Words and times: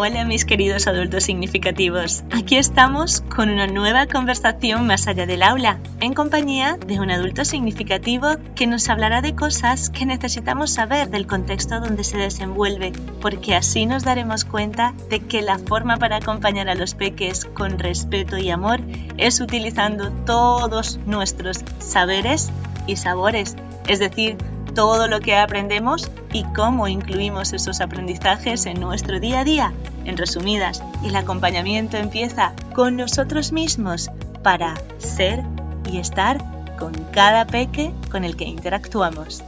Hola 0.00 0.24
mis 0.24 0.44
queridos 0.44 0.86
adultos 0.86 1.24
significativos. 1.24 2.22
Aquí 2.30 2.54
estamos 2.54 3.20
con 3.22 3.50
una 3.50 3.66
nueva 3.66 4.06
conversación 4.06 4.86
más 4.86 5.08
allá 5.08 5.26
del 5.26 5.42
aula, 5.42 5.80
en 5.98 6.14
compañía 6.14 6.78
de 6.86 7.00
un 7.00 7.10
adulto 7.10 7.44
significativo 7.44 8.28
que 8.54 8.68
nos 8.68 8.88
hablará 8.88 9.22
de 9.22 9.34
cosas 9.34 9.90
que 9.90 10.06
necesitamos 10.06 10.70
saber 10.70 11.10
del 11.10 11.26
contexto 11.26 11.80
donde 11.80 12.04
se 12.04 12.16
desenvuelve, 12.16 12.92
porque 13.20 13.56
así 13.56 13.86
nos 13.86 14.04
daremos 14.04 14.44
cuenta 14.44 14.94
de 15.10 15.18
que 15.18 15.42
la 15.42 15.58
forma 15.58 15.96
para 15.96 16.18
acompañar 16.18 16.68
a 16.68 16.76
los 16.76 16.94
peques 16.94 17.46
con 17.46 17.80
respeto 17.80 18.38
y 18.38 18.50
amor 18.50 18.78
es 19.16 19.40
utilizando 19.40 20.12
todos 20.12 21.00
nuestros 21.06 21.64
saberes 21.80 22.52
y 22.86 22.94
sabores, 22.94 23.56
es 23.88 23.98
decir, 23.98 24.36
todo 24.78 25.08
lo 25.08 25.18
que 25.18 25.36
aprendemos 25.36 26.08
y 26.32 26.44
cómo 26.54 26.86
incluimos 26.86 27.52
esos 27.52 27.80
aprendizajes 27.80 28.64
en 28.66 28.80
nuestro 28.80 29.18
día 29.18 29.40
a 29.40 29.44
día. 29.44 29.72
En 30.08 30.16
resumidas, 30.16 30.82
el 31.04 31.14
acompañamiento 31.16 31.98
empieza 31.98 32.54
con 32.74 32.96
nosotros 32.96 33.52
mismos 33.52 34.08
para 34.42 34.74
ser 34.96 35.44
y 35.92 35.98
estar 35.98 36.38
con 36.78 36.94
cada 37.12 37.46
peque 37.46 37.92
con 38.10 38.24
el 38.24 38.34
que 38.34 38.46
interactuamos. 38.46 39.44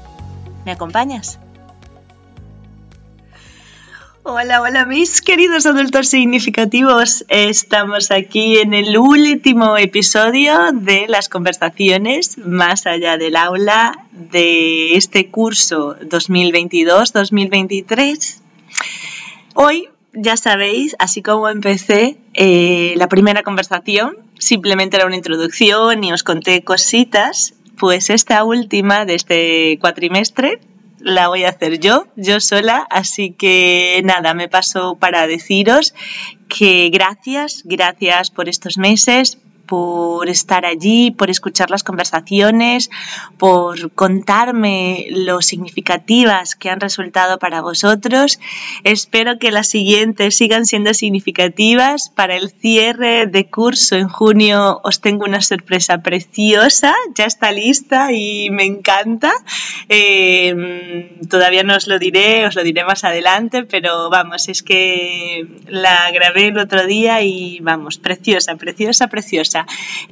¿Me 0.66 0.72
acompañas? 0.72 1.38
Hola, 4.22 4.60
hola 4.60 4.84
mis 4.84 5.22
queridos 5.22 5.64
adultos 5.64 6.08
significativos. 6.08 7.24
Estamos 7.28 8.10
aquí 8.10 8.58
en 8.58 8.74
el 8.74 8.98
último 8.98 9.78
episodio 9.78 10.72
de 10.74 11.06
las 11.08 11.30
conversaciones 11.30 12.36
más 12.36 12.84
allá 12.84 13.16
del 13.16 13.36
aula 13.36 14.04
de 14.12 14.94
este 14.94 15.30
curso 15.30 15.96
2022-2023. 16.00 18.40
Hoy, 19.54 19.88
ya 20.12 20.36
sabéis, 20.36 20.96
así 20.98 21.22
como 21.22 21.48
empecé 21.48 22.18
eh, 22.34 22.94
la 22.96 23.08
primera 23.08 23.42
conversación, 23.42 24.16
simplemente 24.38 24.96
era 24.96 25.06
una 25.06 25.16
introducción 25.16 26.02
y 26.02 26.12
os 26.12 26.22
conté 26.22 26.62
cositas, 26.62 27.54
pues 27.78 28.10
esta 28.10 28.44
última 28.44 29.04
de 29.04 29.14
este 29.14 29.78
cuatrimestre 29.80 30.60
la 30.98 31.28
voy 31.28 31.44
a 31.44 31.48
hacer 31.48 31.80
yo, 31.80 32.06
yo 32.16 32.40
sola, 32.40 32.86
así 32.90 33.32
que 33.32 34.02
nada, 34.04 34.34
me 34.34 34.48
paso 34.48 34.96
para 34.96 35.26
deciros 35.26 35.94
que 36.48 36.90
gracias, 36.92 37.62
gracias 37.64 38.30
por 38.30 38.48
estos 38.48 38.76
meses, 38.76 39.38
por 39.70 40.28
estar 40.28 40.66
allí, 40.66 41.12
por 41.12 41.30
escuchar 41.30 41.70
las 41.70 41.84
conversaciones, 41.84 42.90
por 43.38 43.92
contarme 43.92 45.06
lo 45.10 45.42
significativas 45.42 46.56
que 46.56 46.70
han 46.70 46.80
resultado 46.80 47.38
para 47.38 47.60
vosotros. 47.60 48.40
Espero 48.82 49.38
que 49.38 49.52
las 49.52 49.68
siguientes 49.68 50.36
sigan 50.36 50.66
siendo 50.66 50.92
significativas. 50.92 52.10
Para 52.10 52.34
el 52.34 52.50
cierre 52.50 53.28
de 53.28 53.48
curso 53.48 53.94
en 53.94 54.08
junio 54.08 54.80
os 54.82 55.00
tengo 55.00 55.24
una 55.24 55.40
sorpresa 55.40 55.98
preciosa, 55.98 56.92
ya 57.14 57.26
está 57.26 57.52
lista 57.52 58.10
y 58.12 58.50
me 58.50 58.64
encanta. 58.64 59.30
Eh, 59.88 61.16
todavía 61.30 61.62
no 61.62 61.76
os 61.76 61.86
lo 61.86 62.00
diré, 62.00 62.44
os 62.44 62.56
lo 62.56 62.64
diré 62.64 62.82
más 62.82 63.04
adelante, 63.04 63.62
pero 63.62 64.10
vamos, 64.10 64.48
es 64.48 64.64
que 64.64 65.46
la 65.68 66.10
grabé 66.10 66.48
el 66.48 66.58
otro 66.58 66.88
día 66.88 67.22
y 67.22 67.60
vamos, 67.60 67.98
preciosa, 67.98 68.56
preciosa, 68.56 69.06
preciosa. 69.06 69.59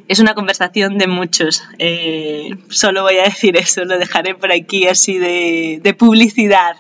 Es 0.09 0.19
una 0.19 0.35
conversación 0.35 0.99
de 0.99 1.07
muchos. 1.07 1.63
Eh, 1.79 2.57
solo 2.69 3.03
voy 3.03 3.17
a 3.19 3.25
decir 3.25 3.57
eso, 3.57 3.85
lo 3.85 3.99
dejaré 3.99 4.35
por 4.35 4.53
aquí 4.53 4.87
así 4.87 5.19
de, 5.19 5.95
publicidad. 5.99 6.77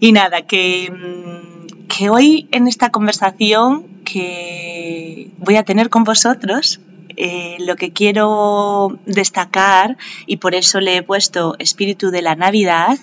Y 0.00 0.12
nada, 0.12 0.42
que, 0.42 0.90
mm, 0.90 1.86
que 1.88 2.10
hoy 2.10 2.48
en 2.52 2.68
esta 2.68 2.90
conversación 2.90 3.86
que 4.04 5.30
voy 5.38 5.56
a 5.56 5.64
tener 5.64 5.90
con 5.90 6.04
vosotros, 6.04 6.80
eh, 7.16 7.56
lo 7.60 7.76
que 7.76 7.92
quiero 7.92 8.98
destacar, 9.06 9.96
y 10.26 10.38
por 10.38 10.54
eso 10.54 10.80
le 10.80 10.96
he 10.96 11.02
puesto 11.02 11.56
espíritu 11.58 12.10
de 12.10 12.22
la 12.22 12.34
Navidad, 12.34 12.98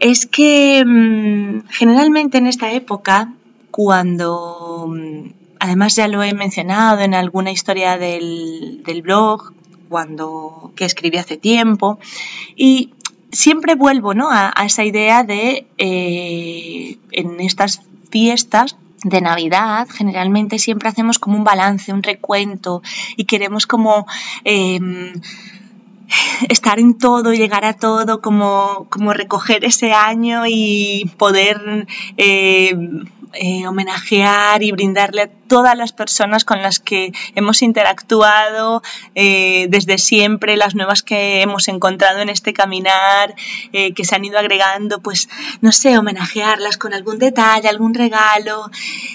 es 0.00 0.26
que 0.26 0.84
mm, 0.84 1.68
generalmente 1.70 2.38
en 2.38 2.46
esta 2.46 2.72
época, 2.72 3.32
cuando 3.70 4.86
mm, 4.88 5.28
Además 5.66 5.96
ya 5.96 6.06
lo 6.06 6.22
he 6.22 6.32
mencionado 6.32 7.00
en 7.00 7.12
alguna 7.12 7.50
historia 7.50 7.98
del, 7.98 9.02
blog 9.02 9.52
cuando 9.88 10.70
que 10.76 10.84
escribí 10.84 11.18
hace 11.18 11.36
tiempo 11.36 11.98
y 12.54 12.90
siempre 13.32 13.74
vuelvo 13.74 14.14
¿no? 14.14 14.30
a, 14.30 14.52
esa 14.64 14.84
idea 14.84 15.24
de 15.24 15.66
eh, 15.76 16.98
en 17.10 17.40
estas 17.40 17.82
fiestas 18.10 18.76
de 19.02 19.20
Navidad 19.20 19.88
generalmente 19.90 20.60
siempre 20.60 20.88
hacemos 20.88 21.18
como 21.18 21.36
un 21.36 21.42
balance, 21.42 21.92
un 21.92 22.04
recuento 22.04 22.80
y 23.16 23.24
queremos 23.24 23.66
como 23.66 24.06
em, 24.44 25.14
estar 26.48 26.78
en 26.78 26.96
todo, 26.96 27.32
llegar 27.32 27.64
a 27.64 27.74
todo, 27.74 28.20
como, 28.20 28.86
como 28.88 29.12
recoger 29.12 29.64
ese 29.64 29.92
año 29.92 30.44
y 30.46 31.10
poder 31.18 31.88
eh, 32.16 32.76
eh, 33.32 33.66
homenajear 33.66 34.62
y 34.62 34.72
brindarle 34.72 35.22
a 35.22 35.28
todas 35.28 35.76
las 35.76 35.92
personas 35.92 36.44
con 36.44 36.62
las 36.62 36.78
que 36.80 37.12
hemos 37.34 37.62
interactuado 37.62 38.82
eh, 39.14 39.66
desde 39.68 39.98
siempre, 39.98 40.56
las 40.56 40.74
nuevas 40.74 41.02
que 41.02 41.42
hemos 41.42 41.68
encontrado 41.68 42.20
en 42.20 42.28
este 42.28 42.52
caminar, 42.52 43.34
eh, 43.72 43.92
que 43.92 44.04
se 44.04 44.16
han 44.16 44.24
ido 44.24 44.38
agregando, 44.38 45.00
pues 45.00 45.28
no 45.60 45.72
sé, 45.72 45.98
homenajearlas 45.98 46.78
con 46.78 46.94
algún 46.94 47.18
detalle, 47.18 47.68
algún 47.68 47.94
regalo 47.94 48.70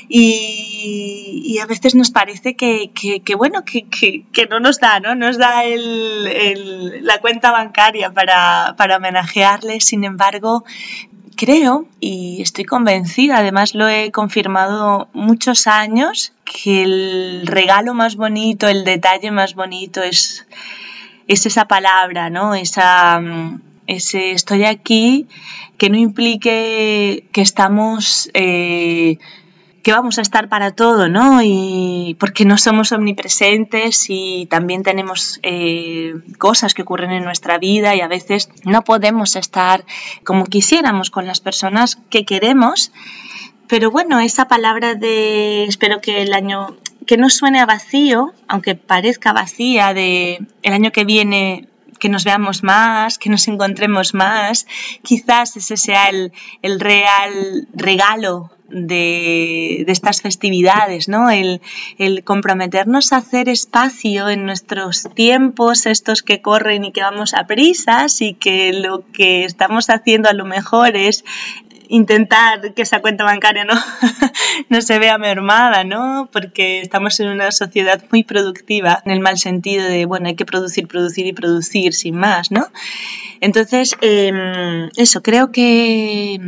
y, 0.08 1.58
a 1.62 1.66
veces 1.68 1.94
nos 1.94 2.10
parece 2.10 2.56
que, 2.56 2.92
bueno, 3.38 3.64
que, 3.64 4.48
no 4.50 4.60
nos 4.60 4.80
da, 4.80 5.00
¿no? 5.00 5.16
Nos 5.16 5.38
da 5.38 5.64
la 5.66 7.20
cuenta 7.20 7.52
bancaria 7.52 8.12
para, 8.12 8.74
para 8.78 8.98
homenajearles, 8.98 9.86
sin 9.86 10.04
embargo, 10.04 10.64
creo 11.36 11.88
y 12.00 12.42
estoy 12.42 12.66
convencida, 12.66 13.38
además 13.38 13.76
lo 13.76 13.88
he 13.88 14.12
confirmado 14.12 15.10
muchos 15.14 15.68
años, 15.68 16.34
que 16.44 16.84
el 16.84 17.48
regalo 17.48 17.94
más 17.94 18.16
bonito, 18.16 18.68
el 18.68 18.84
detalle 18.84 19.32
más 19.32 19.56
bonito 19.56 20.02
es, 20.02 20.46
es 21.28 21.46
esa 21.46 21.66
palabra, 21.66 22.30
¿no? 22.30 22.56
Esa, 22.56 23.20
mm, 23.20 23.62
ese 23.88 24.32
estoy 24.32 24.66
aquí, 24.66 25.28
que 25.78 25.90
no 25.90 25.98
implique 25.98 27.26
que 27.32 27.42
estamos 27.42 28.30
eh, 28.34 29.18
que 29.84 29.92
vamos 29.92 30.20
a 30.20 30.22
estar 30.22 30.48
para 30.48 30.72
todo, 30.72 31.10
¿no? 31.10 31.42
Y 31.44 32.16
porque 32.20 32.46
no 32.46 32.58
somos 32.58 32.92
omnipresentes 32.92 34.06
y 34.10 34.46
también 34.50 34.84
tenemos 34.84 35.40
eh, 35.44 36.14
cosas 36.38 36.74
que 36.74 36.84
ocurren 36.84 37.12
en 37.12 37.24
nuestra 37.24 37.58
vida 37.58 37.96
y 37.96 38.02
a 38.02 38.08
veces 38.08 38.50
no 38.64 38.84
podemos 38.84 39.36
estar 39.36 39.84
como 40.24 40.46
quisiéramos 40.46 41.10
con 41.10 41.26
las 41.26 41.40
personas 41.40 41.98
que 42.10 42.26
queremos. 42.26 42.92
Pero 43.68 43.90
bueno, 43.90 44.20
esa 44.20 44.48
palabra 44.48 44.96
de 44.96 45.64
espero 45.64 46.02
que 46.02 46.22
el 46.22 46.34
año 46.34 46.76
que 47.08 47.18
no 47.18 47.30
suene 47.30 47.60
a 47.60 47.66
vacío, 47.66 48.34
aunque 48.48 48.76
parezca 48.76 49.34
vacía, 49.34 49.94
de 49.94 50.40
el 50.62 50.74
año 50.74 50.92
que 50.92 51.06
viene 51.06 51.68
que 52.02 52.10
nos 52.10 52.26
veamos 52.26 52.64
más, 52.64 53.18
que 53.20 53.30
nos 53.30 53.48
encontremos 53.48 54.14
más, 54.14 54.68
quizás 55.04 55.56
ese 55.56 55.78
sea 55.78 56.10
el, 56.10 56.34
el 56.64 56.80
real 56.80 57.68
regalo 57.74 58.50
de, 58.72 59.84
estas 59.88 60.22
festividades, 60.22 61.08
¿no? 61.08 61.30
El, 61.30 61.62
comprometernos 62.24 63.14
a 63.14 63.18
hacer 63.18 63.50
espacio 63.50 64.30
en 64.30 64.46
nuestros 64.46 65.08
tiempos, 65.14 65.86
estos 65.86 66.24
que 66.24 66.42
corren 66.42 66.86
y 66.86 66.92
que 66.92 67.02
vamos 67.02 67.34
a 67.34 67.46
prisas 67.46 68.22
y 68.22 68.34
que 68.34 68.74
lo 68.74 69.04
que 69.12 69.46
estamos 69.46 69.90
haciendo 69.90 70.30
a 70.30 70.34
lo 70.34 70.46
mejor 70.46 70.96
es 70.96 71.24
intentar 71.92 72.74
que 72.74 72.82
esa 72.82 73.02
cuenta 73.02 73.26
bancaria 73.26 73.66
no, 73.66 73.74
no 74.70 74.82
se 74.82 74.98
vea 74.98 75.18
mermada, 75.18 75.84
¿no? 75.84 76.30
Porque 76.32 76.82
estamos 76.82 77.20
en 77.20 77.28
una 77.28 77.52
sociedad 77.52 78.02
muy 78.12 78.24
productiva, 78.24 79.02
en 79.06 79.12
el 79.12 79.20
mal 79.20 79.38
sentido 79.38 79.86
de, 79.86 80.06
bueno, 80.06 80.28
hay 80.28 80.36
que 80.36 80.46
producir, 80.46 80.88
producir 80.88 81.28
y 81.28 81.34
producir 81.34 81.94
sin 81.94 82.16
más, 82.16 82.50
¿no? 82.50 82.68
Entonces, 83.42 83.96
em, 84.02 84.90
eso, 84.96 85.22
creo 85.22 85.52
que 85.52 86.40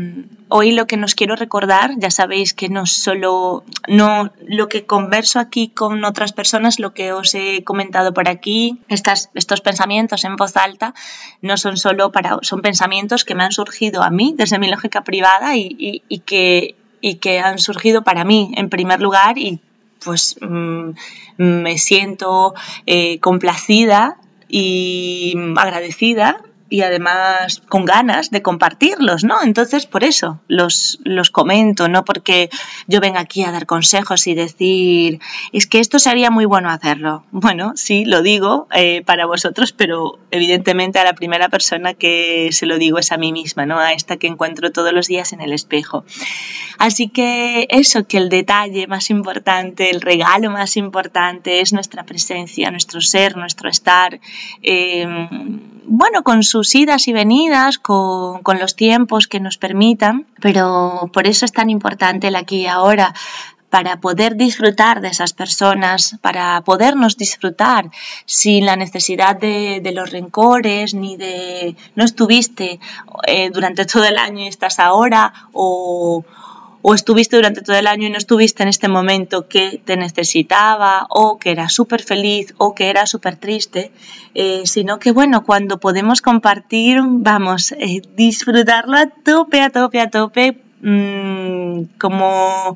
hoy 0.50 0.72
lo 0.72 0.88
que 0.88 0.98
nos 0.98 1.16
quiero 1.16 1.36
recordar, 1.36 1.92
ya 1.98 2.12
sabéis 2.12 2.54
que 2.54 2.70
no 2.70 2.86
solo 2.86 3.64
no 3.88 4.32
lo 4.48 4.70
que 4.70 4.86
converso 4.86 5.40
aquí 5.40 5.70
con 5.70 6.04
otras 6.06 6.34
personas, 6.34 6.80
lo 6.80 6.94
que 6.94 7.12
os 7.12 7.34
he 7.36 7.64
comentado 7.64 8.14
por 8.14 8.30
aquí, 8.30 8.80
estas, 8.88 9.30
estos 9.34 9.62
pensamientos 9.62 10.24
en 10.26 10.36
voz 10.36 10.56
alta, 10.58 10.94
no 11.42 11.58
son 11.58 11.78
solo 11.78 12.12
para, 12.12 12.40
son 12.42 12.62
pensamientos 12.62 13.26
que 13.26 13.36
me 13.36 13.44
han 13.44 13.52
surgido 13.52 14.04
a 14.04 14.10
mí 14.10 14.34
desde 14.38 14.60
mi 14.60 14.70
lógica 14.70 15.04
privada 15.04 15.56
y, 15.56 16.02
que, 16.26 16.76
y 17.02 17.16
que 17.16 17.40
han 17.40 17.60
surgido 17.60 18.04
para 18.04 18.24
mí 18.24 18.52
en 18.56 18.70
primer 18.70 19.02
lugar 19.02 19.38
y 19.38 19.60
pues 20.04 20.36
mm, 20.42 20.90
me 21.38 21.78
siento 21.78 22.54
eh, 22.86 23.20
complacida 23.20 24.18
y 24.50 25.36
agradecida 25.56 26.42
y 26.74 26.82
además 26.82 27.62
con 27.70 27.86
ganas 27.86 28.32
de 28.32 28.42
compartirlos, 28.42 29.24
¿no? 29.24 29.44
Entonces, 29.44 29.86
por 29.86 30.04
eso 30.04 30.40
los, 30.48 30.98
los 31.04 31.30
comento, 31.30 31.88
no 31.88 32.04
porque 32.04 32.50
yo 32.88 33.00
venga 33.00 33.20
aquí 33.20 33.44
a 33.44 33.52
dar 33.52 33.68
consejos 33.68 34.26
y 34.26 34.34
decir, 34.34 35.20
es 35.52 35.68
que 35.68 35.78
esto 35.78 36.00
sería 36.00 36.32
muy 36.32 36.46
bueno 36.46 36.72
hacerlo. 36.72 37.26
Bueno, 37.30 37.74
sí, 37.76 38.06
lo 38.06 38.24
digo 38.24 38.68
eh, 38.74 39.04
para 39.06 39.28
vosotros, 39.28 39.72
pero 39.72 40.18
evidentemente 40.32 40.98
a 40.98 41.04
la 41.04 41.14
primera 41.14 41.48
persona 41.48 41.94
que 41.94 42.50
se 42.52 42.66
lo 42.66 42.80
digo 42.80 42.98
es 42.98 43.12
a 43.12 43.18
mí 43.18 43.32
misma, 43.32 43.68
¿no? 43.68 43.78
A 43.78 43.92
esta 43.92 44.18
que 44.18 44.26
encuentro 44.26 44.72
todos 44.72 44.94
los 44.94 45.06
días 45.06 45.32
en 45.32 45.42
el 45.42 45.54
espejo. 45.54 46.06
Así 46.80 47.08
que 47.08 47.68
eso, 47.70 48.08
que 48.08 48.18
el 48.18 48.30
detalle 48.30 48.88
más 48.88 49.12
importante, 49.12 49.92
el 49.92 50.02
regalo 50.02 50.50
más 50.50 50.76
importante 50.76 51.62
es 51.62 51.72
nuestra 51.72 52.04
presencia, 52.04 52.72
nuestro 52.72 53.00
ser, 53.00 53.38
nuestro 53.38 53.70
estar. 53.70 54.20
Eh, 54.64 55.06
bueno, 55.86 56.24
con 56.24 56.44
sus 56.64 56.76
idas 56.76 57.10
y 57.10 57.14
venidas, 57.14 57.78
con, 57.78 58.42
los 58.58 58.76
tiempos 58.78 59.28
que 59.28 59.42
nos 59.42 59.58
permitan, 59.58 60.26
pero 60.40 61.10
por 61.12 61.28
eso 61.28 61.44
es 61.44 61.52
tan 61.52 61.70
importante 61.70 62.30
el 62.30 62.38
aquí 62.38 62.62
y 62.62 62.68
ahora, 62.68 63.14
para 63.70 64.00
poder 64.00 64.38
disfrutar 64.38 65.02
de 65.02 65.10
esas 65.10 65.34
personas, 65.34 66.18
para 66.22 66.62
podernos 66.62 67.18
disfrutar 67.18 67.90
sin 68.26 68.66
la 68.66 68.78
necesidad 68.78 69.36
de, 69.36 69.92
los 69.94 70.12
rencores, 70.12 70.94
ni 70.94 71.18
de 71.18 71.76
no 71.96 72.06
estuviste 72.06 72.80
eh, 73.28 73.50
durante 73.50 73.86
todo 73.86 74.06
el 74.06 74.18
año 74.18 74.46
y 74.46 74.48
estás 74.48 74.80
ahora, 74.80 75.34
o, 75.52 76.24
o 76.86 76.94
estuviste 76.94 77.38
durante 77.38 77.62
todo 77.62 77.78
el 77.78 77.88
año 77.88 78.08
y 78.08 78.12
no 78.12 78.18
estuviste 78.18 78.62
en 78.62 78.70
este 78.70 78.90
momento 78.90 79.48
que 79.48 79.82
te 79.84 79.96
necesitaba 79.96 81.08
o 81.10 81.40
que 81.40 81.52
era 81.52 81.70
súper 81.70 82.04
feliz 82.04 82.54
o 82.58 82.76
que 82.76 82.90
era 82.90 83.06
súper 83.06 83.38
triste, 83.38 83.92
eh, 84.36 84.64
sino 84.66 85.00
que 85.00 85.12
bueno, 85.12 85.46
cuando 85.46 85.80
podemos 85.80 86.22
compartir, 86.22 87.00
vamos, 87.02 87.72
eh, 87.72 88.02
disfrutarlo 88.16 88.98
a 88.98 89.08
tope, 89.08 89.62
a 89.62 89.70
tope, 89.70 90.02
a 90.02 90.10
tope, 90.10 90.62
mmm, 90.82 91.84
como 91.98 92.76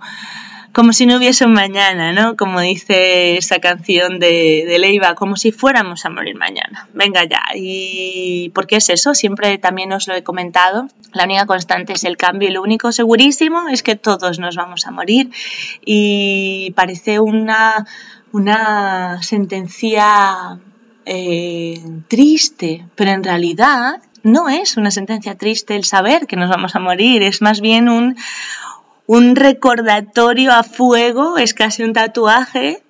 como 0.77 0.93
si 0.93 1.07
no 1.07 1.17
hubiese 1.17 1.43
un 1.43 1.53
mañana, 1.53 2.13
¿no? 2.13 2.37
Como 2.37 2.61
dice 2.61 3.35
esa 3.35 3.57
canción 3.57 4.19
de, 4.19 4.75
Leiva, 4.79 5.15
como 5.15 5.35
si 5.35 5.51
fuéramos 5.51 6.05
a 6.05 6.11
morir 6.11 6.35
mañana. 6.35 6.87
Venga 6.93 7.23
ya. 7.23 7.41
¿Y 7.55 8.51
por 8.53 8.67
qué 8.67 8.75
es 8.75 8.89
eso? 8.89 9.15
Siempre 9.15 9.57
también 9.57 9.91
os 9.91 10.07
lo 10.07 10.13
he 10.13 10.21
comentado. 10.21 10.87
La 11.13 11.23
única 11.23 11.47
constante 11.47 11.93
es 11.93 12.03
el 12.03 12.15
cambio 12.15 12.49
y 12.49 12.51
lo 12.51 12.61
único 12.61 12.91
segurísimo 12.91 13.67
es 13.69 13.81
que 13.81 13.95
todos 13.95 14.37
nos 14.37 14.55
vamos 14.55 14.85
a 14.85 14.91
morir. 14.91 15.31
Y 15.83 16.73
parece 16.75 17.19
una, 17.19 17.87
una 18.31 19.19
sentencia 19.23 20.59
eh, 21.07 21.81
triste, 22.07 22.85
pero 22.93 23.09
en 23.13 23.23
realidad 23.23 23.99
no 24.21 24.47
es 24.47 24.77
una 24.77 24.91
sentencia 24.91 25.35
triste 25.35 25.75
el 25.75 25.85
saber 25.85 26.27
que 26.27 26.35
nos 26.35 26.49
vamos 26.49 26.75
a 26.75 26.79
morir, 26.79 27.23
es 27.23 27.41
más 27.41 27.61
bien 27.61 27.89
un, 27.89 28.15
un 29.07 29.35
recordatorio 29.35 30.51
a 30.51 30.63
fuego, 30.63 31.37
es 31.37 31.53
casi 31.53 31.81
un 31.83 31.93
tatuaje 31.93 32.83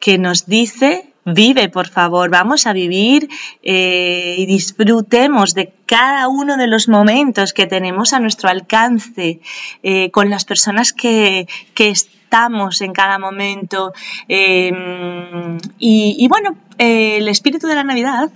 que 0.00 0.18
nos 0.18 0.46
dice, 0.46 1.12
vive 1.24 1.68
por 1.68 1.88
favor, 1.88 2.30
vamos 2.30 2.66
a 2.66 2.72
vivir 2.72 3.28
eh, 3.62 4.36
y 4.38 4.46
disfrutemos 4.46 5.54
de 5.54 5.72
cada 5.84 6.28
uno 6.28 6.56
de 6.56 6.66
los 6.66 6.88
momentos 6.88 7.52
que 7.52 7.66
tenemos 7.66 8.14
a 8.14 8.20
nuestro 8.20 8.48
alcance 8.48 9.40
eh, 9.82 10.10
con 10.10 10.30
las 10.30 10.44
personas 10.44 10.92
que, 10.92 11.46
estamos 11.76 12.82
en 12.82 12.92
cada 12.92 13.18
momento. 13.18 13.94
Em, 14.28 15.58
y, 15.78 16.28
bueno, 16.28 16.56
el 16.76 17.26
espíritu 17.28 17.66
de 17.66 17.74
la 17.74 17.84
Navidad 17.84 18.30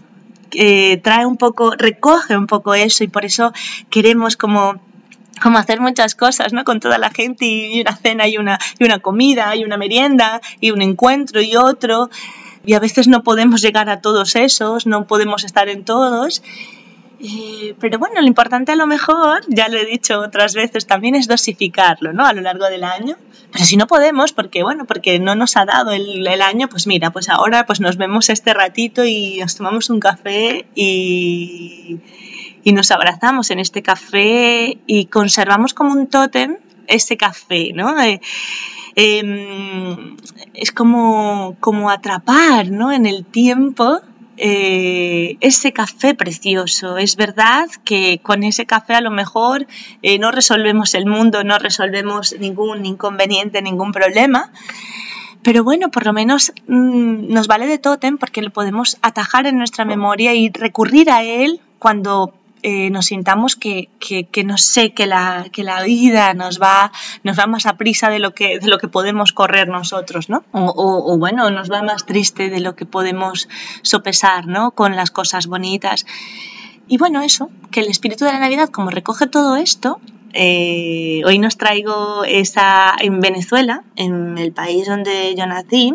eh, 0.53 0.99
trae 0.99 1.27
un 1.27 1.37
poco, 1.37 1.73
recoge 1.77 2.37
un 2.37 2.47
poco 2.47 2.75
eso 2.75 3.05
y 3.05 3.09
por 3.09 3.25
eso 3.25 3.53
queremos 3.91 4.39
como 4.39 4.81
como 5.43 5.59
hacer 5.59 5.81
muchas 5.81 6.15
cosas, 6.15 6.53
¿no? 6.53 6.65
Con 6.65 6.81
toda 6.81 6.99
la 6.99 7.11
gente 7.11 7.45
y 7.45 7.81
una 7.81 7.97
cena 7.97 8.29
y 8.29 8.39
una, 8.39 8.59
y 8.79 8.85
una 8.85 9.01
comida 9.01 9.55
y 9.57 9.65
una 9.65 9.77
merienda 9.77 10.41
y 10.61 10.71
un 10.71 10.83
encuentro 10.83 11.41
y 11.43 11.57
otro. 11.57 12.11
Y 12.65 12.75
a 12.75 12.81
veces 12.81 13.09
no 13.09 13.23
podemos 13.23 13.61
llegar 13.61 13.89
a 13.91 14.01
todos 14.01 14.37
esos, 14.37 14.87
no 14.87 15.07
podemos 15.07 15.45
estar 15.45 15.69
en 15.69 15.85
todos. 15.85 16.43
Pero 17.79 17.99
bueno, 17.99 18.21
lo 18.21 18.27
importante 18.27 18.73
a 18.73 18.77
lo 18.77 18.87
mejor, 18.87 19.43
ya 19.49 19.69
lo 19.69 19.79
he 19.79 19.85
dicho 19.85 20.21
otras 20.21 20.55
veces, 20.55 20.87
también 20.87 21.15
es 21.15 21.29
dosificarlo, 21.29 22.13
¿no? 22.13 22.27
A 22.27 22.33
lo 22.33 22.41
largo 22.41 22.67
del 22.67 22.83
año. 22.83 23.17
Pero 23.53 23.65
si 23.65 23.77
no 23.77 23.87
podemos, 23.87 24.33
porque 24.33 24.63
bueno, 24.63 24.87
porque 24.87 25.19
no 25.21 25.35
nos 25.35 25.57
ha 25.57 25.65
dado 25.65 25.93
el, 25.93 26.27
el 26.27 26.43
año, 26.43 26.69
pues 26.69 26.87
mira, 26.87 27.11
pues 27.11 27.29
ahora 27.29 27.65
pues 27.67 27.81
nos 27.81 27.97
vemos 27.97 28.29
este 28.29 28.55
ratito 28.55 29.05
y 29.05 29.39
nos 29.41 29.55
tomamos 29.57 29.91
un 29.91 30.01
café 30.01 30.67
y, 30.75 32.01
y 32.65 32.73
nos 32.73 32.91
abrazamos 32.91 33.51
en 33.51 33.59
este 33.59 33.83
café 33.83 34.79
y 34.87 35.07
conservamos 35.07 35.75
como 35.75 35.93
un 35.93 36.07
tótem 36.07 36.59
ese 36.87 37.17
café, 37.17 37.73
¿no? 37.75 38.01
Eh, 38.01 38.21
em, 38.95 40.17
es 40.55 40.73
como, 40.73 41.57
como 41.61 41.91
atrapar 41.91 42.71
¿no? 42.71 42.93
en 42.93 43.07
el 43.07 43.25
tiempo 43.25 44.01
eh, 44.37 45.37
ese 45.41 45.73
café 45.73 46.15
precioso. 46.15 46.99
Es 46.99 47.17
verdad 47.17 47.69
que 47.85 48.21
con 48.23 48.43
ese 48.43 48.67
café 48.67 48.95
a 48.95 49.01
lo 49.01 49.11
mejor 49.11 49.67
eh, 50.03 50.19
no 50.19 50.31
resolvemos 50.31 50.95
el 50.95 51.07
mundo, 51.07 51.45
no 51.45 51.59
resolvemos 51.59 52.35
ningún 52.39 52.85
inconveniente, 52.87 53.63
ningún 53.63 53.93
problema. 53.93 54.51
Pero 55.43 55.65
bueno, 55.65 55.91
por 55.91 56.07
lo 56.07 56.13
menos 56.13 56.53
mm, 56.67 57.33
nos 57.33 57.47
vale 57.47 57.67
de 57.67 57.79
tótem 57.79 58.17
porque 58.17 58.43
lo 58.43 58.51
podemos 58.51 58.99
atajar 59.03 59.47
en 59.47 59.59
nuestra 59.59 59.85
memoria 59.85 60.35
y 60.35 60.51
recurrir 60.51 61.11
a 61.11 61.23
él 61.25 61.61
cuando 61.79 62.33
eh, 62.63 62.91
nos 62.91 63.07
sintamos 63.07 63.57
que, 63.57 63.89
no 64.45 64.57
sé, 64.57 64.95
que 64.95 65.07
la, 65.07 65.47
que 65.53 65.65
la 65.65 65.83
vida 65.83 66.33
nos 66.35 66.61
va, 66.61 66.93
nos 67.25 67.39
va 67.39 67.47
más 67.47 67.67
a 67.67 67.77
prisa 67.77 68.09
de 68.09 68.21
lo 68.21 68.35
que, 68.35 68.61
de 68.61 68.69
lo 68.69 68.79
que 68.79 68.89
podemos 68.89 69.33
correr 69.33 69.69
nosotros, 69.69 70.29
¿no? 70.29 70.45
O, 70.53 71.17
bueno, 71.19 71.51
nos 71.51 71.71
va 71.71 71.83
más 71.83 72.07
triste 72.07 72.51
de 72.51 72.61
lo 72.61 72.77
que 72.77 72.87
podemos 72.87 73.49
sopesar, 73.83 74.47
¿no? 74.47 74.71
Con 74.71 74.95
las 74.95 75.11
cosas 75.11 75.47
bonitas. 75.49 76.07
Y 76.87 76.99
bueno, 76.99 77.23
eso, 77.23 77.51
que 77.71 77.81
el 77.81 77.89
espíritu 77.89 78.25
de 78.25 78.33
la 78.33 78.39
Navidad, 78.39 78.69
como 78.69 78.91
recoge 78.91 79.27
todo 79.27 79.57
esto, 79.57 80.01
eh, 80.33 81.23
hoy 81.27 81.39
nos 81.39 81.57
traigo 81.57 82.25
esa 82.25 82.95
en 82.99 83.21
Venezuela, 83.21 83.83
en 83.97 84.39
el 84.39 84.53
país 84.53 84.87
donde 84.87 85.35
yo 85.37 85.47
nací, 85.47 85.95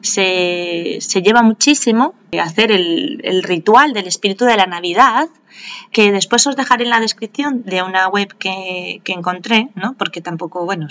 se, 0.00 0.98
lleva 1.22 1.42
muchísimo 1.42 2.14
hacer 2.40 2.72
el, 2.72 3.20
el, 3.24 3.42
ritual 3.42 3.92
del 3.92 4.06
espíritu 4.06 4.44
de 4.44 4.56
la 4.56 4.66
Navidad, 4.66 5.28
que 5.90 6.12
después 6.12 6.46
os 6.46 6.56
dejaré 6.56 6.84
en 6.84 6.90
la 6.90 7.00
descripción 7.00 7.62
de 7.64 7.82
una 7.82 8.08
web 8.08 8.34
que, 8.38 9.02
encontré, 9.04 9.68
¿no? 9.74 9.94
porque 9.94 10.20
tampoco, 10.20 10.64
bueno, 10.64 10.88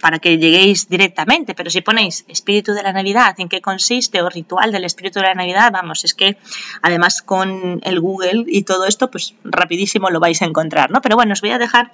para 0.00 0.18
que 0.18 0.38
lleguéis 0.38 0.88
directamente, 0.88 1.54
pero 1.54 1.70
si 1.70 1.80
ponéis 1.80 2.24
espíritu 2.28 2.72
de 2.72 2.82
la 2.82 2.92
Navidad, 2.92 3.34
en 3.38 3.48
qué 3.48 3.60
consiste 3.60 4.22
o 4.22 4.30
ritual 4.30 4.72
del 4.72 4.84
espíritu 4.84 5.20
de 5.20 5.26
la 5.26 5.34
Navidad, 5.34 5.70
vamos, 5.72 6.04
es 6.04 6.14
que 6.14 6.38
además 6.82 7.22
con 7.22 7.80
el 7.82 8.00
Google 8.00 8.44
y 8.46 8.62
todo 8.62 8.86
esto, 8.86 9.10
pues 9.10 9.34
rapidísimo 9.44 10.10
lo 10.10 10.20
vais 10.20 10.40
a 10.42 10.46
encontrar, 10.46 10.90
¿no? 10.90 11.00
Pero 11.02 11.16
bueno, 11.16 11.32
os 11.32 11.40
voy 11.40 11.50
a 11.50 11.58
dejar 11.58 11.92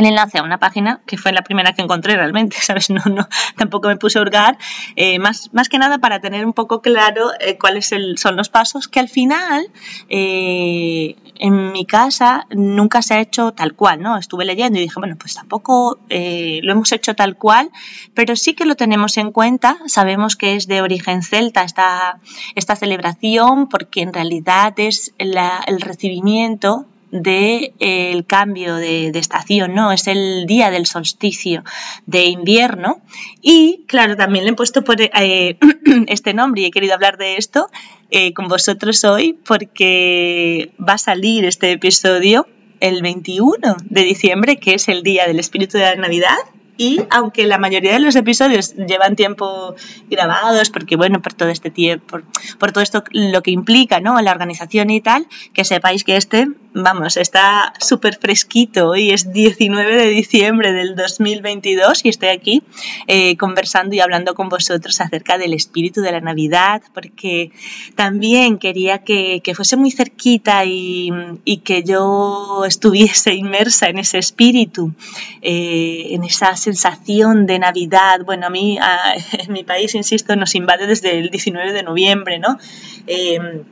el 0.00 0.06
enlace 0.06 0.38
a 0.38 0.42
una 0.42 0.58
página 0.58 1.00
que 1.06 1.16
fue 1.16 1.32
la 1.32 1.42
primera 1.42 1.72
que 1.72 1.82
encontré 1.82 2.16
realmente, 2.16 2.56
¿sabes? 2.60 2.90
No, 2.90 3.02
no, 3.04 3.28
tampoco 3.56 3.88
me 3.88 3.96
puse 3.96 4.18
a 4.18 4.22
hurgar, 4.22 4.58
eh, 4.96 5.18
más, 5.18 5.50
más 5.52 5.68
que 5.68 5.78
nada 5.78 5.98
para 5.98 6.20
tener 6.20 6.44
un 6.44 6.52
poco 6.52 6.80
claro 6.80 7.30
eh, 7.40 7.58
cuáles 7.58 7.90
son 8.16 8.36
los 8.36 8.48
pasos, 8.48 8.88
que 8.88 9.00
al 9.00 9.08
final 9.08 9.66
eh, 10.08 11.16
en 11.36 11.72
mi 11.72 11.84
casa 11.84 12.46
nunca 12.50 13.02
se 13.02 13.14
ha 13.14 13.20
hecho 13.20 13.52
tal 13.52 13.74
cual, 13.74 14.00
¿no? 14.00 14.16
Estuve 14.16 14.44
leyendo 14.44 14.78
y 14.78 14.82
dije, 14.82 14.98
bueno, 14.98 15.16
pues 15.18 15.34
tampoco 15.34 15.98
lo 16.08 16.72
hemos 16.72 16.92
hecho 16.92 17.14
tal 17.14 17.36
cual, 17.36 17.70
pero 18.14 18.36
sí 18.36 18.54
que 18.54 18.64
lo 18.64 18.74
tenemos 18.74 19.16
en 19.18 19.32
cuenta, 19.32 19.78
sabemos 19.86 20.36
que 20.36 20.56
es 20.56 20.66
de 20.66 20.82
origen 20.82 21.22
celta 21.22 21.62
esta, 21.62 22.20
esta 22.54 22.76
celebración, 22.76 23.68
porque 23.68 24.02
en 24.02 24.12
realidad 24.12 24.74
es 24.78 25.14
el 25.18 25.80
recibimiento 25.80 26.86
del 27.10 27.72
el 27.78 28.24
cambio 28.26 28.76
de, 28.76 29.08
estación, 29.14 29.74
¿no? 29.74 29.92
Es 29.92 30.06
el 30.06 30.46
día 30.46 30.70
del 30.70 30.86
solsticio 30.86 31.64
de 32.06 32.24
invierno. 32.26 33.00
Y 33.40 33.84
claro, 33.86 34.16
también 34.16 34.44
le 34.44 34.52
he 34.52 34.54
puesto 34.54 34.82
eh, 34.98 35.58
este 36.06 36.34
nombre 36.34 36.62
y 36.62 36.66
he 36.66 36.70
querido 36.70 36.94
hablar 36.94 37.16
de 37.18 37.36
esto 37.36 37.68
eh, 38.10 38.32
con 38.32 38.48
vosotros 38.48 39.04
hoy 39.04 39.38
porque 39.44 40.72
va 40.80 40.94
a 40.94 40.98
salir 40.98 41.44
este 41.44 41.72
episodio 41.72 42.46
el 42.80 43.02
21 43.02 43.76
de 43.84 44.02
diciembre, 44.02 44.56
que 44.56 44.74
es 44.74 44.88
el 44.88 45.02
día 45.02 45.26
del 45.26 45.38
espíritu 45.38 45.78
de 45.78 45.84
la 45.84 45.96
Navidad 45.96 46.36
y 46.80 46.98
aunque 47.10 47.46
la 47.46 47.58
mayoría 47.58 47.92
de 47.92 47.98
los 47.98 48.16
episodios 48.16 48.74
llevan 48.74 49.14
tiempo 49.14 49.74
grabados, 50.08 50.70
porque 50.70 50.96
bueno, 50.96 51.20
por 51.20 51.34
todo 51.34 51.50
este 51.50 51.70
tiempo, 51.70 52.20
por, 52.58 52.72
todo 52.72 52.82
esto 52.82 53.04
lo 53.10 53.42
que 53.42 53.50
implica, 53.50 54.00
¿no? 54.00 54.18
La 54.22 54.30
organización 54.30 54.88
y 54.88 55.02
tal, 55.02 55.26
que 55.52 55.64
sepáis 55.64 56.04
que 56.04 56.16
este, 56.16 56.48
vamos, 56.72 57.18
está 57.18 57.74
súper 57.80 58.16
fresquito. 58.18 58.88
Hoy 58.88 59.10
es 59.10 59.30
19 59.30 59.94
de 59.94 60.06
diciembre 60.06 60.72
del 60.72 60.96
2022 60.96 62.02
y 62.06 62.08
estoy 62.08 62.30
aquí 62.30 62.62
eh, 63.06 63.36
conversando 63.36 63.94
y 63.94 64.00
hablando 64.00 64.34
con 64.34 64.48
vosotros 64.48 65.02
acerca 65.02 65.36
del 65.36 65.52
espíritu 65.52 66.00
de 66.00 66.12
la 66.12 66.20
Navidad, 66.22 66.80
porque 66.94 67.52
también 67.94 68.56
quería 68.56 69.04
que, 69.04 69.42
que 69.44 69.54
fuese 69.54 69.76
muy 69.76 69.90
cerquita 69.90 70.64
y, 70.64 71.12
y, 71.44 71.58
que 71.58 71.82
yo 71.82 72.64
estuviese 72.66 73.34
inmersa 73.34 73.90
en 73.90 73.98
ese 73.98 74.16
espíritu, 74.16 74.94
eh, 75.42 76.06
en 76.12 76.24
esa 76.24 76.56
sensación 76.72 77.46
de 77.46 77.58
Navidad. 77.58 78.20
Bueno, 78.24 78.46
a 78.46 78.50
mí, 78.50 78.78
en 79.32 79.52
mi 79.52 79.64
país, 79.64 79.94
insisto, 79.94 80.36
nos 80.36 80.54
invade 80.54 80.86
desde 80.86 81.18
el 81.18 81.30
19 81.30 81.72
de 81.72 81.82
noviembre, 81.82 82.38
¿no? 82.38 82.58
Em, 83.06 83.64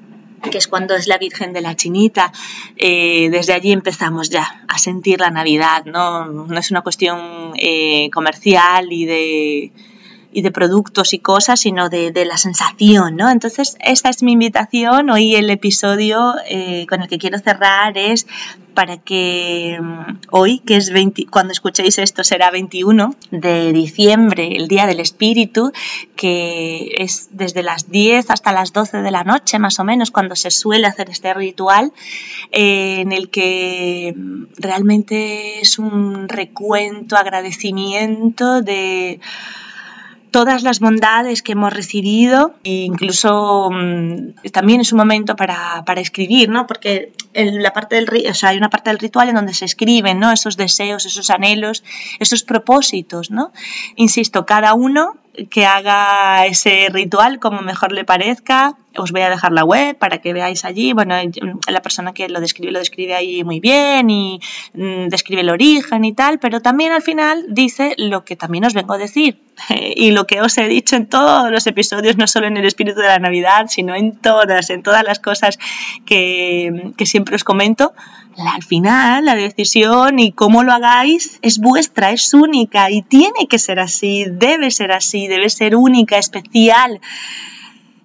que 0.50 0.58
es 0.58 0.68
cuando 0.68 0.94
es 0.94 1.08
la 1.08 1.18
Virgen 1.18 1.52
de 1.52 1.60
la 1.60 1.74
Chinita, 1.74 2.32
eh, 2.76 3.28
desde 3.30 3.54
allí 3.54 3.72
empezamos 3.72 4.30
ya 4.30 4.64
a 4.68 4.78
sentir 4.78 5.18
la 5.20 5.30
Navidad, 5.30 5.84
¿no? 5.84 6.26
No 6.26 6.58
es 6.58 6.70
una 6.70 6.82
cuestión 6.82 7.52
eh, 7.56 8.08
comercial 8.10 8.92
y 8.92 9.04
de 9.04 9.72
y 10.32 10.42
de 10.42 10.50
productos 10.50 11.14
y 11.14 11.18
cosas, 11.18 11.60
sino 11.60 11.88
de, 11.88 12.12
de, 12.12 12.24
la 12.24 12.36
sensación, 12.36 13.16
¿no? 13.16 13.30
Entonces, 13.30 13.76
esta 13.80 14.10
es 14.10 14.22
mi 14.22 14.32
invitación. 14.32 15.08
Hoy 15.10 15.34
el 15.34 15.48
episodio 15.48 16.34
eh, 16.48 16.86
con 16.88 17.02
el 17.02 17.08
que 17.08 17.18
quiero 17.18 17.38
cerrar 17.38 17.96
es 17.96 18.26
para 18.74 18.98
que 18.98 19.78
mm, 19.80 20.18
hoy, 20.30 20.60
que 20.60 20.76
es 20.76 20.92
20, 20.92 21.26
cuando 21.26 21.52
escuchéis 21.52 21.98
esto 21.98 22.22
será 22.22 22.50
21 22.50 23.16
de 23.30 23.72
diciembre, 23.72 24.54
el 24.54 24.68
Día 24.68 24.86
del 24.86 25.00
Espíritu, 25.00 25.72
que 26.14 26.92
es 26.98 27.28
desde 27.32 27.62
las 27.62 27.90
10 27.90 28.30
hasta 28.30 28.52
las 28.52 28.72
12 28.72 28.98
de 28.98 29.10
la 29.10 29.24
noche, 29.24 29.58
más 29.58 29.80
o 29.80 29.84
menos, 29.84 30.10
cuando 30.10 30.36
se 30.36 30.50
suele 30.50 30.86
hacer 30.86 31.10
este 31.10 31.32
ritual, 31.34 31.92
eh, 32.52 33.00
en 33.00 33.12
el 33.12 33.30
que 33.30 34.14
mm, 34.16 34.44
realmente 34.58 35.60
es 35.60 35.78
un 35.78 36.28
recuento, 36.28 37.16
agradecimiento 37.16 38.62
de 38.62 39.20
todas 40.30 40.62
las 40.62 40.80
bondades 40.80 41.42
que 41.42 41.52
hemos 41.52 41.72
recibido 41.72 42.54
e 42.64 42.84
incluso 42.84 43.70
mm, 43.70 44.50
también 44.52 44.80
es 44.80 44.92
un 44.92 44.98
momento 44.98 45.36
para, 45.36 45.82
para 45.84 46.00
escribir, 46.00 46.48
¿no? 46.48 46.66
Porque 46.66 47.12
la 47.34 47.72
parte 47.72 47.96
del, 47.96 48.08
o 48.28 48.34
sea, 48.34 48.50
hay 48.50 48.58
una 48.58 48.70
parte 48.70 48.90
del 48.90 48.98
ritual 48.98 49.28
en 49.28 49.36
donde 49.36 49.54
se 49.54 49.64
escriben, 49.64 50.18
¿no? 50.18 50.32
Esos 50.32 50.56
deseos, 50.56 51.06
esos 51.06 51.30
anhelos, 51.30 51.84
esos 52.18 52.42
propósitos, 52.42 53.30
¿no? 53.30 53.52
Insisto, 53.96 54.46
cada 54.46 54.74
uno 54.74 55.16
que 55.46 55.66
haga 55.66 56.46
ese 56.46 56.88
ritual 56.90 57.38
como 57.38 57.60
mejor 57.62 57.92
le 57.92 58.04
parezca. 58.04 58.76
Os 58.96 59.12
voy 59.12 59.20
a 59.20 59.30
dejar 59.30 59.52
la 59.52 59.64
web 59.64 59.96
para 59.96 60.18
que 60.18 60.32
veáis 60.32 60.64
allí. 60.64 60.92
Bueno, 60.92 61.14
la 61.68 61.82
persona 61.82 62.12
que 62.12 62.28
lo 62.28 62.40
describe 62.40 62.72
lo 62.72 62.80
describe 62.80 63.14
ahí 63.14 63.44
muy 63.44 63.60
bien 63.60 64.10
y 64.10 64.40
mm, 64.74 65.08
describe 65.08 65.42
el 65.42 65.50
origen 65.50 66.04
y 66.04 66.12
tal, 66.12 66.38
pero 66.40 66.60
también 66.60 66.92
al 66.92 67.02
final 67.02 67.46
dice 67.48 67.94
lo 67.98 68.24
que 68.24 68.34
también 68.34 68.64
os 68.64 68.74
vengo 68.74 68.94
a 68.94 68.98
decir 68.98 69.38
y 69.96 70.10
lo 70.10 70.26
que 70.26 70.40
os 70.40 70.56
he 70.58 70.68
dicho 70.68 70.96
en 70.96 71.06
todos 71.06 71.50
los 71.50 71.66
episodios, 71.66 72.16
no 72.16 72.26
solo 72.26 72.46
en 72.46 72.56
el 72.56 72.66
espíritu 72.66 73.00
de 73.00 73.08
la 73.08 73.18
Navidad, 73.18 73.66
sino 73.68 73.94
en 73.94 74.16
todas, 74.16 74.70
en 74.70 74.82
todas 74.82 75.04
las 75.04 75.18
cosas 75.18 75.58
que, 76.06 76.92
que 76.96 77.06
siempre 77.06 77.36
os 77.36 77.44
comento. 77.44 77.92
Al 78.36 78.62
final, 78.62 79.24
la 79.24 79.34
decisión 79.34 80.20
y 80.20 80.30
cómo 80.30 80.62
lo 80.62 80.72
hagáis 80.72 81.40
es 81.42 81.58
vuestra, 81.58 82.12
es 82.12 82.32
única 82.34 82.90
y 82.90 83.02
tiene 83.02 83.48
que 83.48 83.58
ser 83.58 83.80
así, 83.80 84.26
debe 84.30 84.70
ser 84.70 84.92
así, 84.92 85.26
debe 85.26 85.50
ser 85.50 85.74
única, 85.74 86.18
especial 86.18 87.00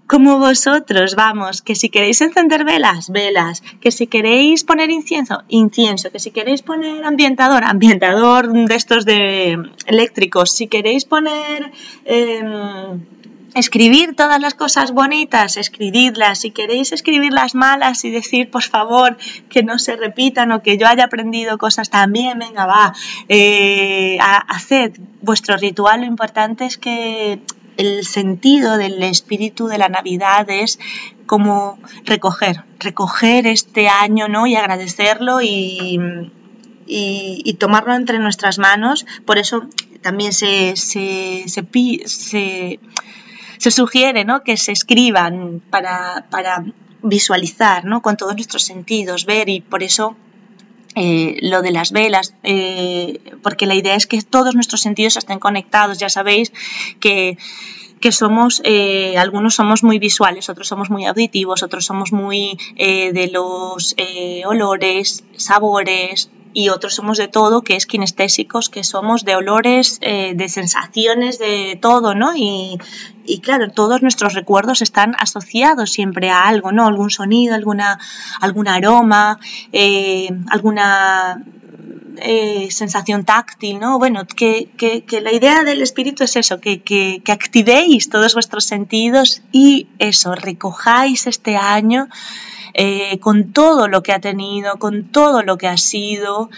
como 0.07 0.38
vosotros, 0.38 1.15
vamos, 1.15 1.62
que 1.62 1.75
si 1.75 1.89
queréis 1.89 2.22
encender 2.22 2.65
velas, 2.65 3.10
velas, 3.10 3.63
que 3.81 3.91
si 3.91 4.07
queréis 4.07 4.63
poner 4.63 4.89
incienso, 4.89 5.43
incienso, 5.48 6.12
que 6.12 6.19
si 6.19 6.31
queréis 6.31 6.62
poner 6.62 7.03
ambientador, 7.05 7.63
ambientador 7.63 8.51
de 8.51 8.75
estos 8.75 9.05
de 9.05 9.57
eléctricos, 9.88 10.51
si 10.51 10.67
queréis 10.67 11.05
poner 11.05 11.72
em, 12.05 13.00
escribir 13.55 14.15
todas 14.15 14.39
las 14.41 14.53
cosas 14.53 14.91
bonitas, 14.91 15.57
escribidlas. 15.57 16.39
Si 16.39 16.51
queréis 16.51 16.91
escribir 16.91 17.33
las 17.33 17.55
malas 17.55 18.03
y 18.03 18.12
decir, 18.12 18.50
por 18.50 18.63
favor, 18.63 19.17
que 19.50 19.63
no 19.63 19.79
se 19.79 19.95
repitan 19.95 20.51
o 20.51 20.62
que 20.62 20.77
yo 20.77 20.88
haya 20.88 21.05
aprendido 21.05 21.57
cosas 21.57 21.89
también, 21.89 22.39
venga, 22.39 22.65
va, 22.65 22.93
eh, 23.29 24.17
haced 24.19 24.93
vuestro 25.22 25.55
ritual. 25.57 26.01
Lo 26.01 26.07
importante 26.07 26.65
es 26.65 26.77
que 26.77 27.39
el 27.77 28.05
sentido 28.05 28.77
del 28.77 29.01
espíritu 29.03 29.67
de 29.67 29.77
la 29.77 29.89
Navidad 29.89 30.49
es 30.49 30.79
como 31.25 31.79
recoger, 32.05 32.63
recoger 32.79 33.47
este 33.47 33.87
año 33.87 34.27
¿no? 34.27 34.45
y 34.47 34.55
agradecerlo 34.55 35.41
y, 35.41 35.99
y, 36.85 37.53
tomarlo 37.59 37.95
entre 37.95 38.19
nuestras 38.19 38.59
manos. 38.59 39.05
Por 39.25 39.37
eso 39.37 39.67
también 40.01 40.33
se, 40.33 40.75
se, 40.75 41.45
se, 41.47 42.79
se 43.57 43.71
sugiere 43.71 44.25
¿no? 44.25 44.43
que 44.43 44.57
se 44.57 44.71
escriban 44.71 45.61
para, 45.69 46.25
para 46.29 46.63
visualizar 47.01 47.85
¿no? 47.85 48.01
con 48.01 48.17
todos 48.17 48.35
nuestros 48.35 48.63
sentidos, 48.63 49.25
ver 49.25 49.49
y 49.49 49.61
por 49.61 49.83
eso 49.83 50.15
eh, 50.95 51.38
lo 51.41 51.62
de 51.62 51.71
las 51.71 51.91
velas, 51.91 52.35
eh, 52.43 53.19
porque 53.41 53.65
la 53.65 53.75
idea 53.75 53.95
es 53.95 54.07
que 54.07 54.21
todos 54.21 54.55
nuestros 54.55 54.81
sentidos 54.81 55.17
estén 55.17 55.39
conectados. 55.39 55.97
Ya 55.97 56.09
sabéis 56.09 56.51
que, 57.00 57.38
que 58.00 58.12
somos, 58.12 58.62
eh, 58.63 59.17
algunos 59.17 59.55
somos 59.55 59.83
muy 59.83 60.00
visuales, 60.00 60.50
otros 60.50 60.67
somos 60.67 60.89
muy 60.89 61.05
auditivos, 61.05 61.63
otros 61.63 61.85
somos 61.85 62.12
muy 62.12 62.57
de 62.77 63.29
los 63.31 63.95
olores, 64.45 65.23
sabores, 65.35 66.29
y 66.53 66.69
otros 66.69 66.95
somos 66.95 67.17
de 67.17 67.27
todo, 67.27 67.62
que 67.62 67.75
es 67.75 67.86
kinestésicos, 67.86 68.69
que 68.69 68.83
somos 68.83 69.25
de 69.25 69.36
olores, 69.36 70.00
de 70.00 70.50
sensaciones, 70.50 71.39
de 71.39 71.77
todo, 71.81 72.15
¿no? 72.15 72.36
Y, 72.36 72.77
y 73.25 73.39
claro, 73.39 73.69
todos 73.72 74.01
nuestros 74.01 74.33
recuerdos 74.33 74.81
están 74.81 75.15
asociados 75.17 75.91
siempre 75.91 76.29
a 76.29 76.48
algo, 76.48 76.72
¿no? 76.72 76.88
Algún 76.88 77.10
sonido, 77.10 77.55
alguna, 77.55 78.00
algún 78.41 78.67
aroma, 78.67 79.39
eh, 79.72 80.29
alguna 80.50 81.43
eh, 82.17 82.67
sensación 82.72 83.24
táctil, 83.24 83.79
¿no? 83.79 83.98
Bueno, 83.98 84.25
que, 84.27 84.69
que, 84.77 85.22
la 85.22 85.31
idea 85.31 85.63
del 85.63 85.81
espíritu 85.81 86.24
es 86.24 86.36
eso, 86.36 86.60
que, 86.60 86.81
que, 86.81 87.22
activéis 87.31 88.10
todos 88.10 88.33
vuestros 88.33 88.65
sentidos 88.65 89.41
y 89.51 89.88
eso, 90.00 90.36
recojáis 90.36 91.27
este 91.27 91.55
año 91.55 92.10
eh, 92.73 93.19
con 93.19 93.53
todo 93.53 93.87
lo 93.87 94.03
que 94.03 94.13
ha 94.13 94.19
tenido, 94.19 94.77
con 94.77 95.11
todo 95.11 95.43
lo 95.43 95.57
que 95.57 95.67
ha 95.67 95.77
sido, 95.77 96.49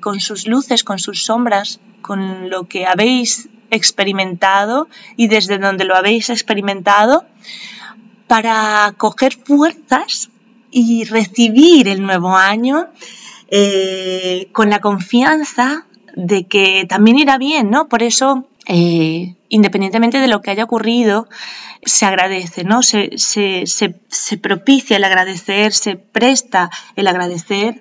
con 0.00 0.20
sus 0.20 0.46
luces, 0.46 0.84
con 0.84 0.98
sus 0.98 1.24
sombras, 1.24 1.80
con 2.02 2.50
lo 2.50 2.64
que 2.64 2.86
habéis 2.86 3.48
experimentado 3.70 4.88
y 5.16 5.28
desde 5.28 5.58
donde 5.58 5.84
lo 5.84 5.96
habéis 5.96 6.30
experimentado 6.30 7.24
para 8.26 8.94
coger 8.96 9.34
fuerzas 9.34 10.30
y 10.70 11.04
recibir 11.04 11.88
el 11.88 12.02
nuevo 12.02 12.36
año 12.36 12.88
eh, 13.48 14.48
con 14.52 14.70
la 14.70 14.80
confianza 14.80 15.86
de 16.16 16.46
que 16.46 16.86
también 16.88 17.18
irá 17.18 17.38
bien, 17.38 17.70
¿no? 17.70 17.88
Por 17.88 18.02
eso, 18.02 18.46
eh, 18.66 19.34
independientemente 19.48 20.18
de 20.18 20.28
lo 20.28 20.40
que 20.40 20.50
haya 20.50 20.64
ocurrido, 20.64 21.28
se 21.82 22.06
agradece, 22.06 22.64
¿no? 22.64 22.82
Se, 22.82 23.18
se, 23.18 23.64
se 23.66 24.38
propicia 24.38 24.96
el 24.96 25.04
agradecer, 25.04 25.72
se 25.72 25.96
presta 25.96 26.70
el 26.96 27.06
agradecer 27.06 27.80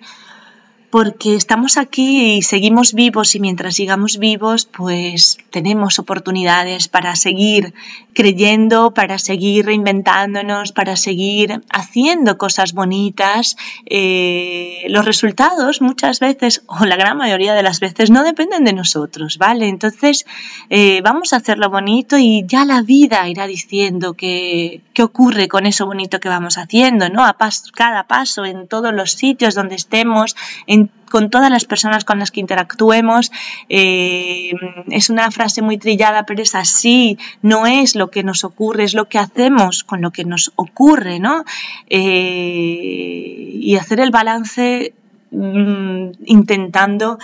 porque 0.93 1.33
estamos 1.33 1.77
aquí 1.77 2.35
y 2.35 2.43
seguimos 2.43 2.93
vivos 2.93 3.33
y 3.33 3.39
mientras 3.39 3.77
sigamos 3.77 4.19
vivos 4.19 4.65
pues 4.65 5.39
tenemos 5.49 5.97
oportunidades 5.97 6.87
para 6.87 7.15
seguir 7.15 7.73
creyendo, 8.13 8.93
para 8.93 9.17
seguir 9.17 9.65
reinventándonos, 9.65 10.71
para 10.71 10.95
seguir 10.95 11.63
haciendo 11.71 12.37
cosas 12.37 12.73
bonitas. 12.73 13.57
Eh, 13.87 14.85
los 14.89 15.03
resultados 15.03 15.81
muchas 15.81 16.19
veces 16.19 16.61
o 16.67 16.85
la 16.85 16.95
gran 16.95 17.17
mayoría 17.17 17.55
de 17.55 17.63
las 17.63 17.79
veces 17.79 18.11
no 18.11 18.23
dependen 18.23 18.63
de 18.63 18.73
nosotros, 18.73 19.39
¿vale? 19.39 19.69
Entonces 19.69 20.27
eh, 20.69 21.01
vamos 21.01 21.33
a 21.33 21.37
hacerlo 21.37 21.71
bonito 21.71 22.19
y 22.19 22.43
ya 22.45 22.65
la 22.65 22.83
vida 22.83 23.27
irá 23.27 23.47
diciendo 23.47 24.13
qué 24.13 24.83
ocurre 25.01 25.47
con 25.47 25.65
eso 25.65 25.87
bonito 25.87 26.19
que 26.19 26.29
vamos 26.29 26.59
haciendo, 26.59 27.09
¿no? 27.09 27.25
A 27.25 27.35
cada 27.73 28.03
paso, 28.03 28.45
en 28.45 28.67
todos 28.67 28.93
los 28.93 29.13
sitios 29.13 29.55
donde 29.55 29.73
estemos, 29.73 30.35
en 30.67 30.82
con 31.13 31.29
todas 31.29 31.51
las 31.51 31.65
personas 31.65 32.05
con 32.05 32.17
las 32.17 32.31
que 32.31 32.39
interactuemos. 32.39 33.31
Eh, 33.69 34.51
es 34.89 35.11
una 35.11 35.29
frase 35.29 35.61
muy 35.61 35.77
trillada, 35.77 36.25
pero 36.25 36.41
es 36.41 36.55
así, 36.55 37.19
no 37.43 37.67
es 37.67 37.95
lo 37.95 38.09
que 38.09 38.23
nos 38.23 38.43
ocurre, 38.43 38.83
es 38.83 38.95
lo 38.95 39.05
que 39.05 39.19
hacemos 39.19 39.83
con 39.83 40.01
lo 40.01 40.09
que 40.09 40.25
nos 40.25 40.51
ocurre, 40.55 41.19
¿no? 41.19 41.45
Eh, 41.89 43.51
y 43.53 43.75
hacer 43.75 43.99
el 43.99 44.09
balance 44.09 44.93
mm, 45.29 46.11
intentando 46.25 47.19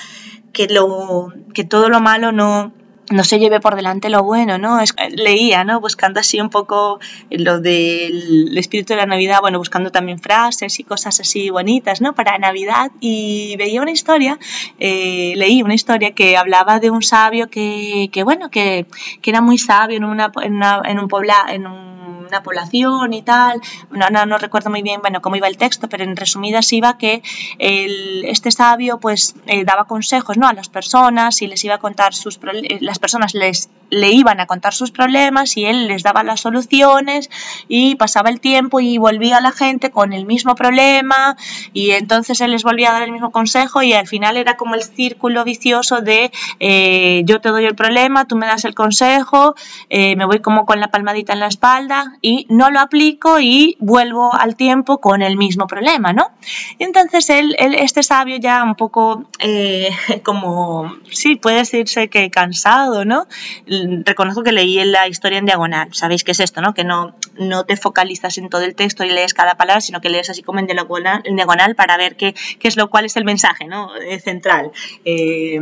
que, 0.53 0.67
lo, 0.67 1.33
que 1.53 1.63
todo 1.63 1.89
lo 1.89 1.99
malo 1.99 2.31
no, 2.31 2.71
no 3.09 3.23
se 3.23 3.39
lleve 3.39 3.59
por 3.59 3.75
delante 3.75 4.09
lo 4.09 4.23
bueno, 4.23 4.57
¿no? 4.57 4.79
leía, 5.11 5.63
¿no? 5.63 5.79
Buscando 5.79 6.19
así 6.19 6.39
un 6.39 6.49
poco 6.49 6.99
lo 7.29 7.59
del 7.59 8.57
espíritu 8.57 8.93
de 8.93 8.97
la 8.97 9.05
Navidad, 9.05 9.39
bueno, 9.41 9.57
buscando 9.57 9.91
también 9.91 10.19
frases 10.19 10.79
y 10.79 10.83
cosas 10.83 11.19
así 11.19 11.49
bonitas, 11.49 12.01
¿no? 12.01 12.13
Para 12.13 12.37
Navidad 12.37 12.91
y 12.99 13.55
veía 13.57 13.81
una 13.81 13.91
historia, 13.91 14.37
eh, 14.79 15.33
leí 15.35 15.61
una 15.61 15.73
historia 15.73 16.11
que 16.11 16.37
hablaba 16.37 16.79
de 16.79 16.89
un 16.89 17.01
sabio 17.01 17.49
que, 17.49 18.09
que 18.11 18.23
bueno, 18.23 18.49
que, 18.49 18.85
que, 19.21 19.29
era 19.29 19.41
muy 19.41 19.57
sabio 19.57 19.97
en, 19.97 20.03
una, 20.03 20.31
en, 20.41 20.55
una, 20.55 20.81
en 20.85 20.99
un 20.99 21.07
pobla, 21.07 21.45
en 21.49 21.67
un 21.67 21.88
una 22.29 22.43
población 22.43 23.13
y 23.13 23.21
tal. 23.21 23.61
No, 23.91 24.09
no, 24.09 24.25
no, 24.25 24.37
recuerdo 24.37 24.69
muy 24.69 24.81
bien 24.81 25.01
bueno, 25.01 25.21
cómo 25.21 25.35
iba 25.35 25.47
el 25.47 25.57
texto, 25.57 25.89
pero 25.89 26.03
en 26.03 26.15
resumidas 26.15 26.71
iba 26.71 26.97
que 26.97 27.21
el, 27.57 28.23
este 28.25 28.51
sabio 28.51 28.99
pues 28.99 29.35
eh, 29.47 29.63
daba 29.65 29.85
consejos 29.85 30.37
¿no? 30.37 30.47
a 30.47 30.53
las 30.53 30.69
personas 30.69 31.41
y 31.41 31.47
les 31.47 31.63
iba 31.63 31.75
a 31.75 31.79
contar 31.79 32.13
sus 32.13 32.39
eh, 32.53 32.77
las 32.81 32.99
personas 32.99 33.33
les 33.33 33.69
le 33.91 34.11
iban 34.11 34.39
a 34.39 34.45
contar 34.45 34.73
sus 34.75 34.91
problemas 34.91 35.57
y 35.57 35.65
él 35.65 35.87
les 35.87 36.03
daba 36.03 36.23
las 36.23 36.41
soluciones 36.41 37.29
y 37.67 37.95
pasaba 37.95 38.29
el 38.29 38.39
tiempo 38.39 38.79
y 38.79 38.99
volvía 38.99 39.37
a 39.37 39.41
la 39.41 39.51
gente 39.51 39.89
con 39.89 40.13
el 40.13 40.27
mismo 40.27 40.53
problema 40.53 41.35
y 41.73 41.91
entonces 41.91 42.39
él 42.41 42.51
les 42.51 42.63
volvía 42.63 42.89
a 42.89 42.93
dar 42.93 43.03
el 43.03 43.11
mismo 43.11 43.31
consejo 43.31 43.81
y 43.81 43.93
al 43.93 44.07
final 44.07 44.37
era 44.37 44.57
como 44.57 44.75
el 44.75 44.83
círculo 44.83 45.43
vicioso 45.43 46.01
de 46.01 46.31
eh, 46.59 47.23
yo 47.25 47.41
te 47.41 47.49
doy 47.49 47.65
el 47.65 47.73
problema, 47.73 48.25
tú 48.25 48.35
me 48.35 48.45
das 48.45 48.63
el 48.63 48.75
consejo, 48.75 49.55
me 49.89 50.25
voy 50.25 50.39
como 50.39 50.67
con 50.67 50.79
la 50.79 50.89
palmadita 50.89 51.33
en 51.33 51.39
la 51.39 51.47
espalda 51.47 52.18
y 52.21 52.45
no 52.49 52.69
lo 52.69 52.79
aplico 52.79 53.39
y 53.39 53.77
vuelvo 53.79 54.33
al 54.33 54.55
tiempo 54.55 54.99
con 54.99 55.21
el 55.21 55.37
mismo 55.37 55.67
problema, 55.67 56.13
¿no? 56.13 56.31
Y 56.77 56.83
entonces 56.83 57.29
él, 57.29 57.55
este 57.57 58.03
sabio 58.03 58.37
ya 58.37 58.63
un 58.63 58.75
poco 58.75 59.25
eh, 59.39 59.89
como, 60.23 60.95
sí, 61.11 61.35
puede 61.35 61.57
decirse 61.57 62.09
que 62.09 62.29
cansado, 62.29 63.05
¿no? 63.05 63.27
Reconozco 63.67 64.43
que 64.43 64.51
leí 64.51 64.83
la 64.85 65.07
historia 65.07 65.39
en 65.39 65.45
diagonal, 65.45 65.93
¿sabéis 65.93 66.23
qué 66.23 66.31
es 66.31 66.39
esto, 66.39 66.61
no? 66.61 66.73
Que 66.73 66.83
no, 66.83 67.15
no 67.37 67.65
te 67.65 67.77
focalizas 67.77 68.37
en 68.37 68.49
todo 68.49 68.63
el 68.63 68.75
texto 68.75 69.03
y 69.03 69.09
lees 69.09 69.33
cada 69.33 69.55
palabra, 69.55 69.81
sino 69.81 70.01
que 70.01 70.09
lees 70.09 70.29
así 70.29 70.43
como 70.43 70.59
en 70.59 70.67
diagonal, 70.67 71.75
para 71.75 71.97
ver 71.97 72.15
qué, 72.15 72.35
qué 72.59 72.67
es 72.67 72.77
lo 72.77 72.89
cual 72.89 73.05
es 73.05 73.15
el 73.17 73.25
mensaje, 73.25 73.65
¿no? 73.65 73.95
Eh, 73.95 74.19
central. 74.19 74.71
Eh, 75.05 75.59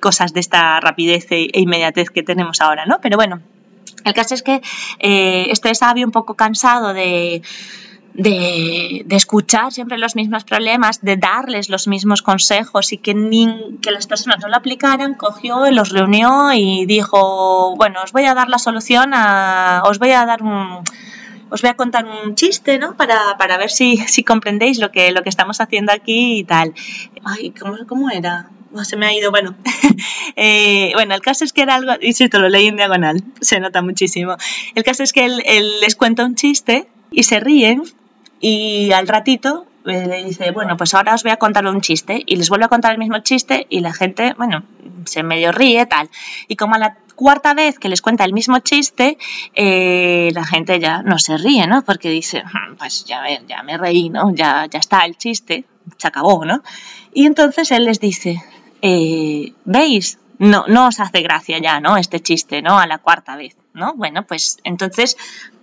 cosas 0.00 0.32
de 0.32 0.40
esta 0.40 0.80
rapidez 0.80 1.26
e 1.30 1.48
inmediatez 1.52 2.10
que 2.10 2.22
tenemos 2.22 2.60
ahora, 2.60 2.86
¿no? 2.86 2.98
Pero 3.00 3.16
bueno, 3.16 3.40
el 4.10 4.14
caso 4.14 4.34
es 4.34 4.42
que 4.42 4.60
eh, 4.98 5.46
este 5.50 5.74
sabio 5.74 6.06
un 6.06 6.12
poco 6.12 6.34
cansado 6.34 6.92
de, 6.92 7.42
de, 8.14 9.04
escuchar 9.10 9.72
siempre 9.72 9.98
los 9.98 10.16
mismos 10.16 10.44
problemas, 10.44 11.00
de 11.02 11.16
darles 11.16 11.68
los 11.68 11.88
mismos 11.88 12.22
consejos 12.22 12.92
y 12.92 12.98
que, 12.98 13.14
ni, 13.14 13.78
que 13.80 13.90
las 13.90 14.06
personas 14.06 14.38
no 14.40 14.48
lo 14.48 14.56
aplicaran, 14.56 15.14
cogió, 15.14 15.70
los 15.70 15.90
reunió 15.90 16.52
y 16.52 16.86
dijo, 16.86 17.74
bueno, 17.76 18.02
os 18.02 18.12
voy 18.12 18.24
a 18.24 18.34
dar 18.34 18.48
la 18.48 18.58
solución, 18.58 19.12
a, 19.14 19.82
os 19.84 19.98
voy 19.98 20.10
a 20.12 20.26
dar 20.26 20.42
un... 20.42 20.82
Os 21.50 21.62
voy 21.62 21.70
a 21.70 21.74
contar 21.74 22.06
un 22.06 22.34
chiste, 22.34 22.78
¿no? 22.78 22.96
Para, 22.96 23.36
para 23.38 23.58
ver 23.58 23.70
si, 23.70 23.96
si 23.96 24.22
comprendéis 24.24 24.78
lo 24.78 24.90
que, 24.90 25.10
lo 25.12 25.22
que 25.22 25.28
estamos 25.28 25.60
haciendo 25.60 25.92
aquí 25.92 26.38
y 26.38 26.44
tal. 26.44 26.74
Ay, 27.24 27.50
¿cómo, 27.50 27.76
cómo 27.86 28.10
era? 28.10 28.50
se 28.84 28.96
me 28.96 29.06
ha 29.06 29.12
ido, 29.12 29.30
bueno. 29.30 29.54
Eh, 30.36 30.92
bueno, 30.94 31.14
el 31.14 31.20
caso 31.20 31.44
es 31.44 31.52
que 31.52 31.60
era 31.60 31.74
algo, 31.74 31.92
y 32.00 32.14
si 32.14 32.28
te 32.28 32.38
lo 32.38 32.48
leí 32.48 32.68
en 32.68 32.76
diagonal, 32.76 33.22
se 33.40 33.60
nota 33.60 33.82
muchísimo. 33.82 34.36
El 34.74 34.84
caso 34.84 35.02
es 35.02 35.12
que 35.12 35.26
él, 35.26 35.42
les 35.80 35.96
cuenta 35.96 36.24
un 36.24 36.34
chiste 36.34 36.86
y 37.10 37.24
se 37.24 37.40
ríen 37.40 37.82
y 38.40 38.90
al 38.92 39.06
ratito 39.06 39.66
eh, 39.86 40.06
le 40.06 40.24
dice, 40.24 40.50
bueno, 40.50 40.76
pues 40.76 40.94
ahora 40.94 41.14
os 41.14 41.22
voy 41.22 41.32
a 41.32 41.36
contar 41.36 41.66
un 41.66 41.80
chiste 41.80 42.22
y 42.26 42.36
les 42.36 42.48
vuelve 42.48 42.66
a 42.66 42.68
contar 42.68 42.92
el 42.92 42.98
mismo 42.98 43.18
chiste 43.20 43.66
y 43.70 43.80
la 43.80 43.92
gente, 43.92 44.34
bueno, 44.36 44.62
se 45.06 45.22
medio 45.22 45.52
ríe, 45.52 45.86
tal. 45.86 46.10
Y 46.48 46.56
como 46.56 46.74
a 46.74 46.78
la 46.78 46.96
cuarta 47.14 47.54
vez 47.54 47.78
que 47.78 47.88
les 47.88 48.02
cuenta 48.02 48.24
el 48.24 48.32
mismo 48.32 48.58
chiste, 48.60 49.18
eh, 49.54 50.30
la 50.34 50.44
gente 50.44 50.78
ya 50.80 51.02
no 51.02 51.18
se 51.18 51.36
ríe, 51.36 51.66
¿no? 51.66 51.82
Porque 51.82 52.10
dice, 52.10 52.42
hmm, 52.42 52.76
pues 52.76 53.04
ya, 53.04 53.22
ya 53.46 53.62
me 53.62 53.76
reí, 53.76 54.08
¿no? 54.08 54.34
Ya, 54.34 54.66
ya 54.70 54.78
está 54.78 55.04
el 55.04 55.16
chiste, 55.16 55.64
se 55.96 56.08
acabó, 56.08 56.44
¿no? 56.44 56.62
Y 57.12 57.26
entonces 57.26 57.70
él 57.72 57.84
les 57.84 58.00
dice, 58.00 58.42
eh, 58.82 59.52
¿veis? 59.64 60.18
No, 60.38 60.64
no 60.68 60.86
os 60.86 61.00
hace 61.00 61.20
gracia 61.20 61.58
ya, 61.58 61.80
¿no? 61.80 61.98
Este 61.98 62.20
chiste, 62.20 62.62
¿no? 62.62 62.78
A 62.78 62.86
la 62.86 62.98
cuarta 62.98 63.36
vez, 63.36 63.56
¿no? 63.74 63.94
Bueno, 63.94 64.26
pues 64.26 64.58
entonces, 64.64 65.18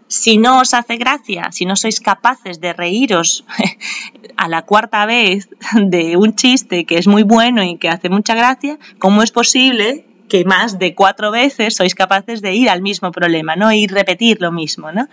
si 0.07 0.37
no 0.37 0.59
os 0.59 0.73
hace 0.73 0.97
gracia, 0.97 1.51
si 1.51 1.65
no 1.65 1.75
sois 1.75 1.99
capaces 1.99 2.59
de 2.61 2.73
reíros 2.73 3.45
a 4.37 4.47
la 4.47 4.63
cuarta 4.63 5.05
vez 5.05 5.49
de 5.75 6.17
un 6.17 6.35
chiste 6.35 6.85
que 6.85 6.97
es 6.97 7.07
muy 7.07 7.23
bueno 7.23 7.63
y 7.63 7.77
que 7.77 7.89
hace 7.89 8.09
mucha 8.09 8.35
gracia, 8.35 8.77
¿cómo 8.99 9.23
es 9.23 9.31
posible 9.31 10.05
que 10.27 10.45
más 10.45 10.77
de 10.77 10.93
cuatro 10.93 11.31
veces 11.31 11.75
sois 11.75 11.95
capaces 11.95 12.41
de 12.41 12.53
ir 12.53 12.69
al 12.69 12.81
mismo 12.81 13.11
problema, 13.11 13.55
¿no? 13.55 13.71
Y 13.71 13.87
repetir 13.87 14.41
lo 14.41 14.51
mismo, 14.51 14.91
¿no? 14.91 15.07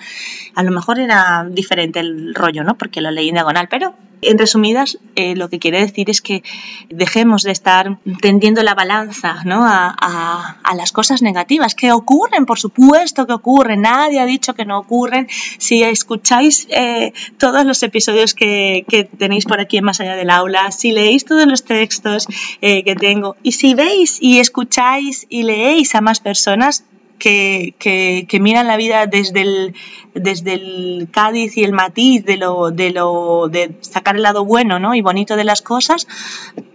A 0.55 0.63
lo 0.63 0.71
mejor 0.73 0.99
era 0.99 1.47
diferente 1.49 2.01
el 2.01 2.35
rollo, 2.35 2.65
¿no? 2.65 2.77
Porque 2.77 3.01
lo 3.01 3.11
leí 3.11 3.29
en 3.29 3.35
diagonal, 3.35 3.69
pero 3.69 3.95
en 4.23 4.39
resumidas, 4.39 4.99
eh, 5.17 5.37
lo 5.37 5.49
que 5.49 5.59
quiere 5.59 5.81
decir 5.81 6.11
es 6.11 6.21
que 6.21 6.43
dejemos 6.89 7.43
de 7.43 7.53
estar 7.53 7.99
tendiendo 8.21 8.63
la 8.63 8.75
balanza 8.75 9.43
a, 9.45 10.75
las 10.75 10.93
cosas 10.93 11.23
negativas 11.23 11.75
que 11.75 11.93
ocurren, 11.93 12.47
por 12.47 12.59
supuesto 12.59 13.27
que 13.27 13.33
ocurren, 13.33 13.83
nadie 13.83 14.21
ha 14.21 14.27
dicho 14.27 14.55
que 14.55 14.65
no 14.65 14.79
ocurren. 14.79 15.29
Si 15.59 15.83
escucháis 15.83 16.67
eh, 16.71 17.13
todos 17.39 17.65
los 17.65 17.83
episodios 17.83 18.35
que, 18.35 18.85
tenéis 19.19 19.45
por 19.45 19.61
aquí 19.61 19.81
Más 19.81 20.01
allá 20.01 20.17
del 20.17 20.31
aula, 20.31 20.71
si 20.71 20.93
leéis 20.93 21.25
todos 21.25 21.47
los 21.47 21.65
textos 21.65 22.27
eh, 22.61 22.83
que 22.85 22.97
tengo 22.97 23.37
y 23.43 23.53
si 23.53 23.75
veis 23.75 24.19
y 24.21 24.39
escucháis 24.41 25.27
y 25.29 25.43
leéis 25.43 25.95
a 25.95 26.01
más 26.01 26.21
personas, 26.21 26.85
que, 27.25 28.39
miran 28.41 28.67
la 28.67 28.77
vida 28.77 29.07
desde 29.07 29.41
el, 29.41 31.09
Cádiz 31.11 31.57
y 31.57 31.65
el 31.65 31.73
matiz 31.73 32.25
de 32.25 32.37
lo, 32.37 32.71
de 32.71 32.91
lo 32.91 33.49
de 33.49 33.77
sacar 33.81 34.17
el 34.17 34.23
lado 34.23 34.45
bueno 34.45 34.79
¿no? 34.79 34.95
y 34.95 35.01
bonito 35.01 35.37
de 35.37 35.45
las 35.45 35.63
cosas, 35.63 36.07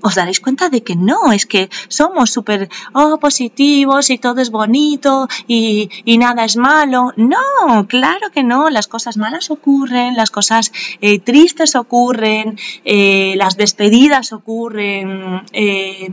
os 0.02 0.16
daréis 0.16 0.40
cuenta 0.40 0.70
de 0.70 0.82
que 0.82 0.96
no, 0.96 1.32
es 1.32 1.46
que 1.46 1.70
somos 1.88 2.32
súper 2.32 2.70
oh, 2.94 3.18
positivos 3.20 4.10
y 4.10 4.18
todo 4.18 4.42
es 4.42 4.50
bonito 4.50 5.28
y, 5.48 5.90
nada 6.20 6.44
es 6.44 6.58
malo. 6.58 7.14
No, 7.16 7.88
claro 7.88 8.30
que 8.34 8.44
no, 8.44 8.70
las 8.70 8.88
cosas 8.88 9.16
malas 9.16 9.52
ocurren, 9.52 10.18
las 10.18 10.32
cosas 10.32 10.74
eh, 11.00 11.20
tristes 11.20 11.76
ocurren, 11.76 12.58
eh, 12.84 13.36
las 13.38 13.56
despedidas 13.56 14.34
ocurren, 14.34 15.44
eh, 15.54 16.12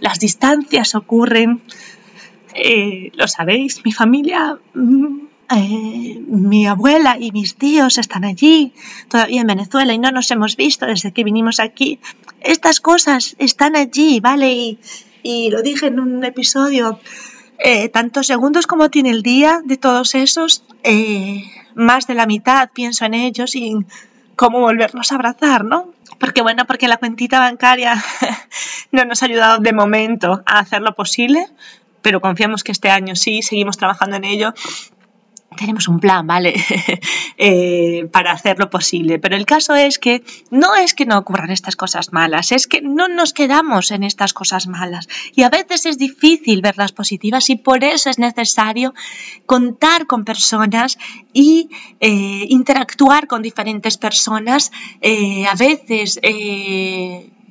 las 0.00 0.18
distancias 0.18 0.96
ocurren. 0.96 1.62
Eh, 2.54 3.10
lo 3.14 3.28
sabéis, 3.28 3.84
mi 3.84 3.92
familia, 3.92 4.58
mm, 4.74 5.18
eh, 5.54 6.22
mi 6.26 6.66
abuela 6.66 7.16
y 7.18 7.32
mis 7.32 7.56
tíos 7.56 7.98
están 7.98 8.24
allí, 8.24 8.72
todavía 9.08 9.40
en 9.40 9.46
Venezuela, 9.46 9.92
y 9.92 9.98
no 9.98 10.10
nos 10.10 10.30
hemos 10.30 10.56
visto 10.56 10.86
desde 10.86 11.12
que 11.12 11.24
vinimos 11.24 11.60
aquí. 11.60 11.98
Estas 12.40 12.80
cosas 12.80 13.36
están 13.38 13.76
allí, 13.76 14.20
¿vale? 14.20 14.78
Y, 15.22 15.50
lo 15.50 15.62
dije 15.62 15.86
en 15.86 16.00
un 16.00 16.24
episodio, 16.24 16.98
eh, 17.58 17.88
tantos 17.88 18.26
segundos 18.26 18.66
como 18.66 18.90
tiene 18.90 19.10
el 19.10 19.22
día 19.22 19.60
de 19.64 19.76
todos 19.76 20.14
esos, 20.14 20.64
más 21.74 22.06
de 22.06 22.14
la 22.14 22.26
mitad 22.26 22.70
pienso 22.72 23.04
en 23.04 23.14
ellos 23.14 23.54
y 23.54 23.76
cómo 24.36 24.60
volverlos 24.60 25.12
a 25.12 25.14
abrazar, 25.14 25.64
¿no? 25.64 25.92
Porque 26.18 26.42
bueno, 26.42 26.66
porque 26.66 26.88
la 26.88 26.96
cuentita 26.96 27.40
bancaria 27.40 28.02
no 28.92 29.04
nos 29.04 29.22
ha 29.22 29.26
ayudado 29.26 29.58
de 29.58 29.72
momento 29.72 30.42
a 30.46 30.58
hacer 30.58 30.82
lo 30.82 30.94
posible, 30.94 31.46
pero 32.02 32.20
confiamos 32.20 32.64
que 32.64 32.72
este 32.72 32.90
año 32.90 33.16
sí, 33.16 33.42
seguimos 33.42 33.76
trabajando 33.78 34.16
en 34.16 34.24
ello 34.24 34.54
tenemos 35.56 35.88
un 35.88 36.00
plan, 36.00 36.26
¿vale? 36.26 36.54
Eh, 37.38 38.08
para 38.12 38.30
hacerlo 38.30 38.70
posible. 38.70 39.18
Pero 39.18 39.34
el 39.34 39.46
caso 39.46 39.74
es 39.74 39.98
que 39.98 40.22
no 40.50 40.76
es 40.76 40.94
que 40.94 41.06
no 41.06 41.18
ocurran 41.18 41.50
estas 41.50 41.74
cosas 41.74 42.12
malas, 42.12 42.52
es 42.52 42.68
que 42.68 42.82
no 42.82 43.08
nos 43.08 43.32
quedamos 43.32 43.90
en 43.90 44.04
estas 44.04 44.32
cosas 44.32 44.68
malas. 44.68 45.08
Y 45.34 45.42
a 45.42 45.48
veces 45.48 45.86
es 45.86 45.98
difícil 45.98 46.60
ver 46.60 46.76
las 46.76 46.92
positivas 46.92 47.50
y 47.50 47.56
por 47.56 47.82
eso 47.82 48.10
es 48.10 48.20
necesario 48.20 48.94
contar 49.44 50.06
con 50.06 50.24
personas 50.24 50.98
y 51.32 51.70
eh, 51.98 52.46
interactuar 52.48 53.26
con 53.26 53.42
diferentes 53.42 53.98
personas. 53.98 54.70
Eh, 55.00 55.46
a 55.46 55.56
veces 55.56 56.20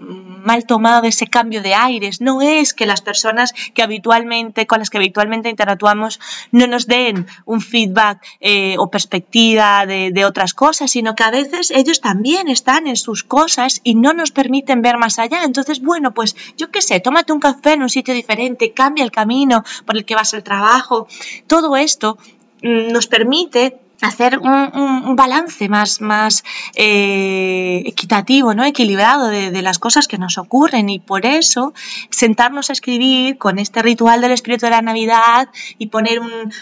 mal 0.02 0.66
tomado 0.66 1.06
ese 1.06 1.28
cambio 1.28 1.62
de 1.62 1.74
aires. 1.74 2.22
No 2.22 2.42
es 2.42 2.74
que 2.74 2.86
las 2.86 3.02
personas 3.02 3.54
que 3.74 3.84
habitualmente, 3.84 4.68
con 4.68 4.80
las 4.80 4.90
que 4.90 4.98
habitualmente 4.98 5.50
interactuamos 5.50 6.20
no 6.52 6.68
nos 6.68 6.88
den 6.88 7.28
un 7.46 7.62
feedback 7.62 8.22
eh, 8.40 8.76
o 8.78 8.90
perspectiva 8.90 9.86
de, 9.86 10.26
otras 10.26 10.54
cosas, 10.54 10.92
sino 10.92 11.16
que 11.16 11.24
a 11.24 11.32
veces 11.32 11.72
ellos 11.72 12.00
también 12.00 12.48
están 12.48 12.86
en 12.86 12.96
sus 12.96 13.24
cosas 13.24 13.82
y 13.84 13.96
no 13.96 14.14
nos 14.14 14.32
permiten 14.32 14.82
ver 14.82 14.98
más 14.98 15.18
allá. 15.18 15.44
Entonces, 15.44 15.82
bueno, 15.82 16.14
pues 16.14 16.36
yo 16.58 16.70
qué 16.70 16.82
sé, 16.82 17.00
tómate 17.00 17.34
un 17.34 17.40
café 17.40 17.74
en 17.74 17.82
un 17.82 17.90
sitio 17.90 18.14
diferente, 18.14 18.72
cambia 18.72 19.04
el 19.04 19.12
camino 19.12 19.64
por 19.86 19.98
el 19.98 20.06
que 20.06 20.16
vas 20.16 20.34
al 20.34 20.44
trabajo. 20.44 21.08
Todo 21.48 21.76
esto 21.76 22.18
mm, 22.62 22.92
nos 22.92 23.08
permite 23.08 23.80
hacer 24.02 24.40
un, 24.40 25.16
balance 25.16 25.70
más, 25.70 26.02
más 26.02 26.44
eh, 26.76 27.84
equitativo, 27.86 28.54
¿no? 28.54 28.66
equilibrado 28.66 29.28
de, 29.28 29.62
las 29.62 29.78
cosas 29.78 30.08
que 30.08 30.18
nos 30.18 30.40
ocurren 30.40 30.90
y 30.90 31.00
por 31.00 31.26
eso 31.26 31.74
sentarnos 32.10 32.70
a 32.70 32.74
escribir 32.74 33.38
con 33.38 33.60
este 33.60 33.84
ritual 33.84 34.22
del 34.22 34.32
espíritu 34.32 34.66
de 34.66 34.72
la 34.72 34.82
Navidad 34.82 35.50
y 35.78 35.88
poner 35.88 36.20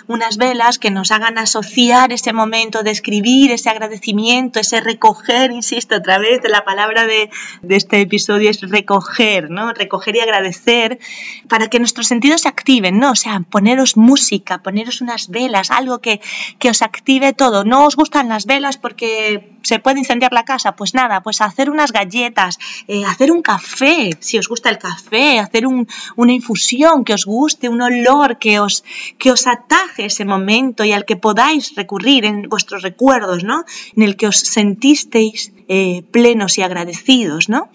unas 0.07 0.37
velas 0.37 0.79
que 0.79 0.91
nos 0.91 1.11
hagan 1.11 1.37
asociar 1.37 2.11
ese 2.11 2.33
momento 2.33 2.83
de 2.83 2.91
escribir, 2.91 3.51
ese 3.51 3.69
agradecimiento, 3.69 4.59
ese 4.59 4.81
recoger, 4.81 5.51
insisto 5.51 5.95
otra 5.95 6.17
vez, 6.17 6.41
la 6.43 6.65
palabra 6.65 7.05
de, 7.05 7.29
este 7.69 8.01
episodio 8.01 8.49
es 8.49 8.61
recoger, 8.61 9.49
¿no? 9.49 9.71
recoger 9.73 10.17
y 10.17 10.19
agradecer 10.19 10.99
para 11.47 11.67
que 11.67 11.79
nuestros 11.79 12.07
sentidos 12.07 12.41
se 12.41 12.49
activen, 12.49 12.99
¿no? 12.99 13.11
o 13.11 13.15
sea, 13.15 13.39
poneros 13.49 13.95
música, 13.95 14.57
poneros 14.57 14.99
unas 14.99 15.29
velas, 15.29 15.71
algo 15.71 15.99
que, 15.99 16.19
que 16.57 16.69
os 16.69 16.81
active 16.81 17.28
todo. 17.33 17.63
¿No 17.63 17.85
os 17.85 17.95
gustan 17.95 18.29
las 18.29 18.45
velas 18.45 18.77
porque 18.77 19.57
se 19.61 19.79
puede 19.79 19.99
incendiar 19.99 20.33
la 20.33 20.43
casa? 20.43 20.75
Pues 20.75 20.93
nada, 20.93 21.21
pues 21.21 21.41
hacer 21.41 21.69
unas 21.69 21.91
galletas, 21.91 22.59
eh, 22.87 23.05
hacer 23.05 23.31
un 23.31 23.41
café, 23.41 24.11
si 24.19 24.37
os 24.37 24.47
gusta 24.47 24.69
el 24.69 24.77
café, 24.77 25.39
hacer 25.39 25.65
una 25.67 26.33
infusión 26.33 27.03
que 27.03 27.13
os 27.13 27.25
guste, 27.25 27.69
un 27.69 27.81
olor 27.81 28.39
que 28.39 28.59
os, 28.59 28.83
que 29.17 29.31
os 29.31 29.47
ataje 29.47 30.05
ese 30.05 30.25
momento 30.25 30.83
y 30.83 30.91
al 30.91 31.05
que 31.05 31.15
podáis 31.15 31.75
recurrir 31.75 32.25
en 32.25 32.43
vuestros 32.49 32.81
recuerdos, 32.81 33.43
¿no? 33.43 33.65
En 33.95 34.03
el 34.03 34.15
que 34.15 34.27
os 34.27 34.37
sentisteis 34.37 35.51
eh, 35.67 36.03
plenos 36.11 36.57
y 36.57 36.61
agradecidos, 36.61 37.49
¿no? 37.49 37.69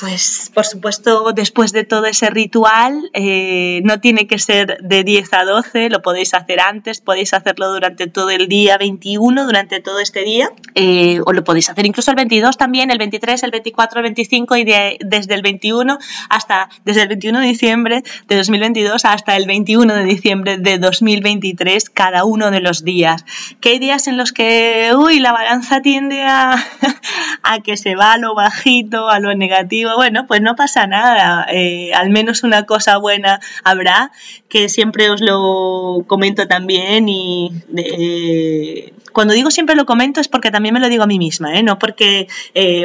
Pues 0.00 0.50
por 0.54 0.64
supuesto, 0.64 1.32
después 1.34 1.72
de 1.72 1.84
todo 1.84 2.06
ese 2.06 2.30
ritual, 2.30 3.10
eh, 3.12 3.82
no 3.84 4.00
tiene 4.00 4.26
que 4.26 4.38
ser 4.38 4.78
de 4.80 5.04
10 5.04 5.34
a 5.34 5.44
12, 5.44 5.90
lo 5.90 6.00
podéis 6.00 6.32
hacer 6.32 6.58
antes, 6.60 7.02
podéis 7.02 7.34
hacerlo 7.34 7.70
durante 7.70 8.06
todo 8.06 8.30
el 8.30 8.48
día 8.48 8.78
21, 8.78 9.44
durante 9.44 9.80
todo 9.80 10.00
este 10.00 10.22
día, 10.22 10.50
eh, 10.74 11.20
o 11.26 11.34
lo 11.34 11.44
podéis 11.44 11.68
hacer 11.68 11.84
incluso 11.84 12.10
el 12.12 12.16
22 12.16 12.56
también, 12.56 12.90
el 12.90 12.96
23, 12.96 13.42
el 13.42 13.50
24, 13.50 14.00
el 14.00 14.04
25 14.04 14.56
y 14.56 14.64
desde 14.64 15.34
el 15.34 15.42
21 15.42 15.98
hasta, 16.30 16.70
desde 16.86 17.02
el 17.02 17.08
21 17.08 17.40
de 17.40 17.46
diciembre 17.46 18.02
de 18.26 18.36
2022 18.36 19.04
hasta 19.04 19.36
el 19.36 19.46
21 19.46 19.94
de 19.94 20.04
diciembre 20.04 20.56
de 20.56 20.78
2023, 20.78 21.90
cada 21.90 22.24
uno 22.24 22.50
de 22.50 22.60
los 22.60 22.84
días. 22.84 23.26
Que 23.60 23.70
hay 23.70 23.78
días 23.78 24.06
en 24.06 24.16
los 24.16 24.32
que, 24.32 24.92
uy, 24.96 25.20
la 25.20 25.32
balanza 25.32 25.82
tiende 25.82 26.22
a, 26.22 26.54
a 27.42 27.60
que 27.60 27.76
se 27.76 27.96
va 27.96 28.14
a 28.14 28.18
lo 28.18 28.34
bajito, 28.34 29.10
a 29.10 29.20
lo 29.20 29.34
negativo, 29.34 29.89
bueno, 29.96 30.26
pues 30.26 30.40
no 30.40 30.56
pasa 30.56 30.86
nada, 30.86 31.46
eh, 31.50 31.92
al 31.94 32.10
menos 32.10 32.42
una 32.42 32.64
cosa 32.66 32.98
buena 32.98 33.40
habrá, 33.64 34.12
que 34.48 34.68
siempre 34.68 35.10
os 35.10 35.20
lo 35.20 36.04
comento 36.06 36.46
también 36.48 37.08
y 37.08 37.50
eh, 37.76 38.92
cuando 39.12 39.34
digo 39.34 39.50
siempre 39.50 39.76
lo 39.76 39.86
comento 39.86 40.20
es 40.20 40.28
porque 40.28 40.50
también 40.50 40.74
me 40.74 40.80
lo 40.80 40.88
digo 40.88 41.02
a 41.02 41.06
mí 41.06 41.18
misma, 41.18 41.54
¿eh? 41.54 41.62
no 41.62 41.78
porque 41.78 42.28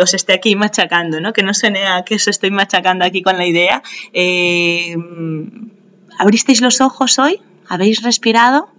os 0.01 0.13
esté 0.13 0.33
aquí 0.33 0.55
machacando, 0.55 1.19
¿no? 1.21 1.33
que 1.33 1.43
no 1.43 1.53
suene 1.53 1.87
a 1.87 2.03
que 2.03 2.15
os 2.15 2.27
estoy 2.27 2.51
machacando 2.51 3.05
aquí 3.05 3.21
con 3.21 3.37
la 3.37 3.45
idea. 3.45 3.81
¿Abristeis 6.17 6.61
los 6.61 6.81
ojos 6.81 7.19
hoy? 7.19 7.41
¿Habéis 7.67 8.01
respirado 8.03 8.69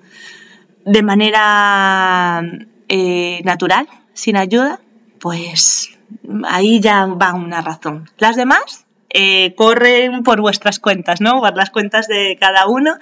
de 0.85 1.03
manera 1.03 2.43
natural, 3.45 3.89
sin 4.15 4.37
ayuda? 4.37 4.81
Pues 5.19 5.96
ahí 6.45 6.81
ya 6.81 7.07
va 7.07 7.35
una 7.35 7.61
razón. 7.63 8.11
Las 8.19 8.37
demás 8.37 8.87
eh, 9.19 9.55
corren 9.55 10.25
por 10.25 10.41
vuestras 10.41 10.79
cuentas, 10.79 11.21
¿no? 11.21 11.41
Por 11.41 11.57
las 11.57 11.71
cuentas 11.71 12.09
de 12.09 12.37
cada 12.41 12.67
uno, 12.67 12.99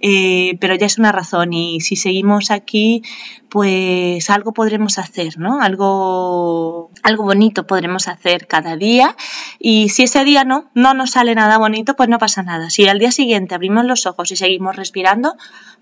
eh, 0.00 0.56
pero 0.60 0.74
ya 0.74 0.86
es 0.86 0.98
una 0.98 1.12
razón 1.12 1.52
y 1.54 1.80
si 1.80 1.96
seguimos 1.96 2.50
aquí, 2.50 3.02
pues 3.48 4.28
algo 4.30 4.52
podremos 4.52 4.98
hacer, 4.98 5.38
¿no? 5.38 5.60
Algo, 5.60 6.90
algo 7.02 7.24
bonito 7.24 7.66
podremos 7.66 8.06
hacer 8.06 8.46
cada 8.46 8.76
día 8.76 9.16
y 9.58 9.88
si 9.88 10.04
ese 10.04 10.24
día 10.24 10.44
no, 10.44 10.70
no 10.74 10.94
nos 10.94 11.12
sale 11.12 11.34
nada 11.34 11.58
bonito, 11.58 11.96
pues 11.96 12.08
no 12.08 12.18
pasa 12.18 12.42
nada. 12.42 12.70
Si 12.70 12.86
al 12.86 12.98
día 12.98 13.10
siguiente 13.10 13.54
abrimos 13.54 13.86
los 13.86 14.06
ojos 14.06 14.30
y 14.30 14.36
seguimos 14.36 14.76
respirando, 14.76 15.36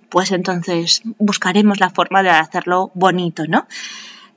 pues 0.09 0.31
entonces 0.31 1.03
buscaremos 1.19 1.81
la 1.81 1.91
forma 1.91 2.23
de 2.23 2.31
hacerlo 2.31 2.93
bonito, 2.95 3.45
¿no? 3.49 3.67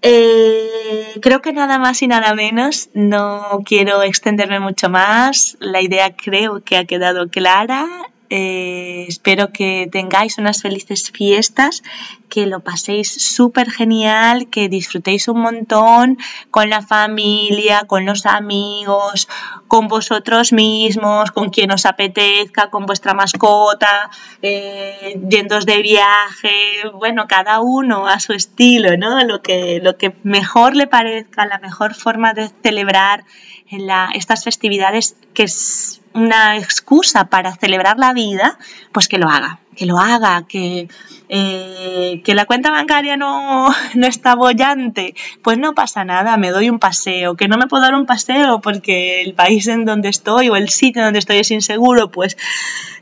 Eh, 0.02 1.20
creo 1.22 1.42
que 1.42 1.54
nada 1.54 1.80
más 1.80 2.02
y 2.02 2.08
nada 2.08 2.34
menos. 2.36 2.90
No 2.94 3.62
quiero 3.66 4.04
extenderme 4.04 4.60
mucho 4.60 4.90
más. 4.90 5.58
La 5.60 5.82
idea 5.82 6.16
creo 6.16 6.64
que 6.64 6.78
ha 6.78 6.86
quedado 6.86 7.30
clara. 7.30 7.88
Eh, 8.30 9.06
espero 9.08 9.54
que 9.54 9.88
tengáis 9.92 10.38
unas 10.38 10.62
felices 10.62 11.12
fiestas, 11.12 11.82
que 12.30 12.46
lo 12.46 12.60
paséis 12.60 13.10
súper 13.10 13.72
genial, 13.72 14.50
que 14.50 14.68
disfrutéis 14.68 15.28
un 15.30 15.42
montón 15.42 16.18
con 16.52 16.70
la 16.70 16.82
familia, 16.82 17.86
con 17.88 18.06
los 18.06 18.26
amigos, 18.26 19.30
con 19.68 19.88
vosotros 19.88 20.52
mismos, 20.52 21.32
con 21.32 21.50
quien 21.50 21.72
os 21.72 21.86
apetezca, 21.86 22.70
con 22.70 22.86
vuestra 22.86 23.14
mascota, 23.14 24.10
eh, 24.42 25.20
yendo 25.30 25.60
de 25.60 25.82
viaje, 25.82 26.90
bueno, 26.94 27.28
cada 27.28 27.62
uno 27.62 28.08
a 28.08 28.20
su 28.20 28.34
estilo, 28.34 28.98
¿no? 28.98 29.24
Lo 29.24 29.42
que, 29.42 29.80
lo 29.82 29.98
que 29.98 30.14
mejor 30.24 30.76
le 30.76 30.88
parezca, 30.88 31.46
la 31.46 31.60
mejor 31.60 31.94
forma 31.96 32.34
de 32.34 32.50
celebrar 32.62 33.24
en 33.70 33.90
estas 34.14 34.44
festividades 34.44 35.16
que 35.34 35.44
es 35.44 36.02
una 36.18 36.58
excusa 36.58 37.26
para 37.26 37.56
celebrar 37.56 38.00
la 38.00 38.12
vida, 38.14 38.58
pues 38.92 39.08
que 39.08 39.20
lo 39.20 39.30
haga, 39.30 39.60
que 39.76 39.86
lo 39.86 40.00
haga, 40.00 40.46
que, 40.48 40.90
eh, 41.30 42.22
que 42.26 42.34
la 42.34 42.46
cuenta 42.46 42.72
bancaria 42.72 43.16
no, 43.18 43.70
no 43.96 44.08
está 44.08 44.36
bollante, 44.36 45.14
pues 45.44 45.60
no 45.60 45.76
pasa 45.76 46.04
nada, 46.04 46.36
me 46.38 46.50
doy 46.50 46.70
un 46.70 46.80
paseo, 46.80 47.36
que 47.36 47.48
no 47.48 47.58
me 47.58 47.68
puedo 47.68 47.84
dar 47.84 47.94
un 47.94 48.08
paseo 48.08 48.62
porque 48.62 49.22
el 49.22 49.36
país 49.36 49.68
en 49.68 49.86
donde 49.86 50.10
estoy 50.10 50.50
o 50.50 50.56
el 50.56 50.70
sitio 50.70 51.04
donde 51.04 51.20
estoy 51.20 51.38
es 51.38 51.52
inseguro, 51.52 52.10
pues 52.10 52.36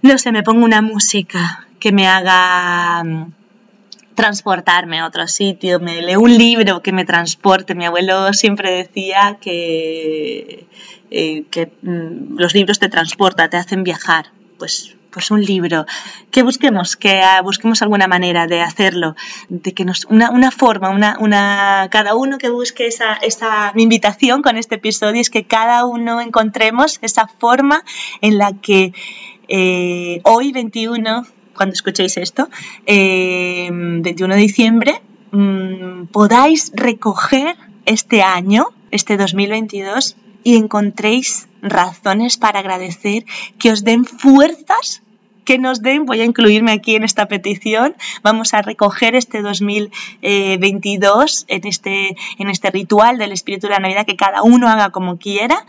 no 0.02 0.18
sé, 0.18 0.32
me 0.34 0.44
pongo 0.44 0.66
una 0.66 0.82
música 0.82 1.66
que 1.80 1.94
me 1.94 2.08
haga 2.08 3.04
transportarme 4.16 5.00
a 5.00 5.06
otro 5.06 5.28
sitio, 5.28 5.80
me 5.80 6.02
leo 6.02 6.20
un 6.20 6.38
libro 6.38 6.82
que 6.82 6.92
me 6.92 7.06
transporte. 7.06 7.76
Mi 7.76 7.86
abuelo 7.86 8.34
siempre 8.34 8.72
decía 8.72 9.38
que, 9.40 10.68
eh, 11.12 11.44
que 11.52 11.72
mm, 11.82 12.38
los 12.38 12.54
libros 12.54 12.80
te 12.80 12.90
transportan, 12.90 13.50
te 13.50 13.58
hacen 13.58 13.84
viajar. 13.84 14.32
Pues, 14.58 14.96
pues 15.12 15.32
un 15.32 15.42
libro, 15.42 15.86
que 16.30 16.44
busquemos, 16.44 16.98
que 16.98 17.22
ah, 17.22 17.42
busquemos 17.42 17.82
alguna 17.82 18.06
manera 18.06 18.48
de 18.48 18.62
hacerlo, 18.62 19.16
de 19.48 19.74
que 19.74 19.86
nos, 19.86 20.04
una, 20.06 20.30
una 20.30 20.52
forma, 20.52 20.90
una, 20.90 21.18
una, 21.22 21.88
cada 21.90 22.16
uno 22.16 22.38
que 22.38 22.50
busque 22.50 22.88
esa, 22.88 23.14
esa, 23.16 23.72
mi 23.76 23.84
invitación 23.84 24.42
con 24.42 24.58
este 24.58 24.76
episodio 24.76 25.22
es 25.22 25.30
que 25.30 25.46
cada 25.46 25.86
uno 25.86 26.20
encontremos 26.20 27.00
esa 27.02 27.28
forma 27.28 27.84
en 28.20 28.38
la 28.38 28.54
que 28.62 28.92
eh, 29.48 30.20
hoy 30.24 30.52
21 30.52 31.26
cuando 31.56 31.74
escuchéis 31.74 32.18
esto, 32.18 32.50
21 32.86 32.86
eh, 32.86 34.36
de 34.36 34.36
diciembre, 34.36 35.02
mm, 35.32 36.08
podáis 36.12 36.72
recoger 36.74 37.56
este 37.86 38.22
año, 38.22 38.68
este 38.92 39.18
2022, 39.18 40.18
y 40.44 40.58
encontréis 40.58 41.48
razones 41.62 42.38
para 42.38 42.60
agradecer, 42.60 43.26
que 43.58 43.72
os 43.72 43.84
den 43.84 44.06
fuerzas 44.06 45.02
que 45.46 45.58
nos 45.60 45.82
den, 45.82 46.06
voy 46.06 46.22
a 46.22 46.26
incluirme 46.26 46.72
aquí 46.72 46.96
en 46.96 47.04
esta 47.04 47.28
petición, 47.28 47.96
vamos 48.24 48.54
a 48.54 48.62
recoger 48.62 49.16
este 49.16 49.42
2022 49.42 51.46
en 51.48 51.68
este, 51.68 52.18
en 52.40 52.50
este 52.50 52.72
ritual 52.72 53.18
del 53.18 53.32
espíritu 53.32 53.68
de 53.68 53.74
la 53.74 53.80
Navidad, 53.80 54.06
que 54.06 54.18
cada 54.18 54.42
uno 54.42 54.68
haga 54.68 54.90
como 54.90 55.18
quiera 55.18 55.66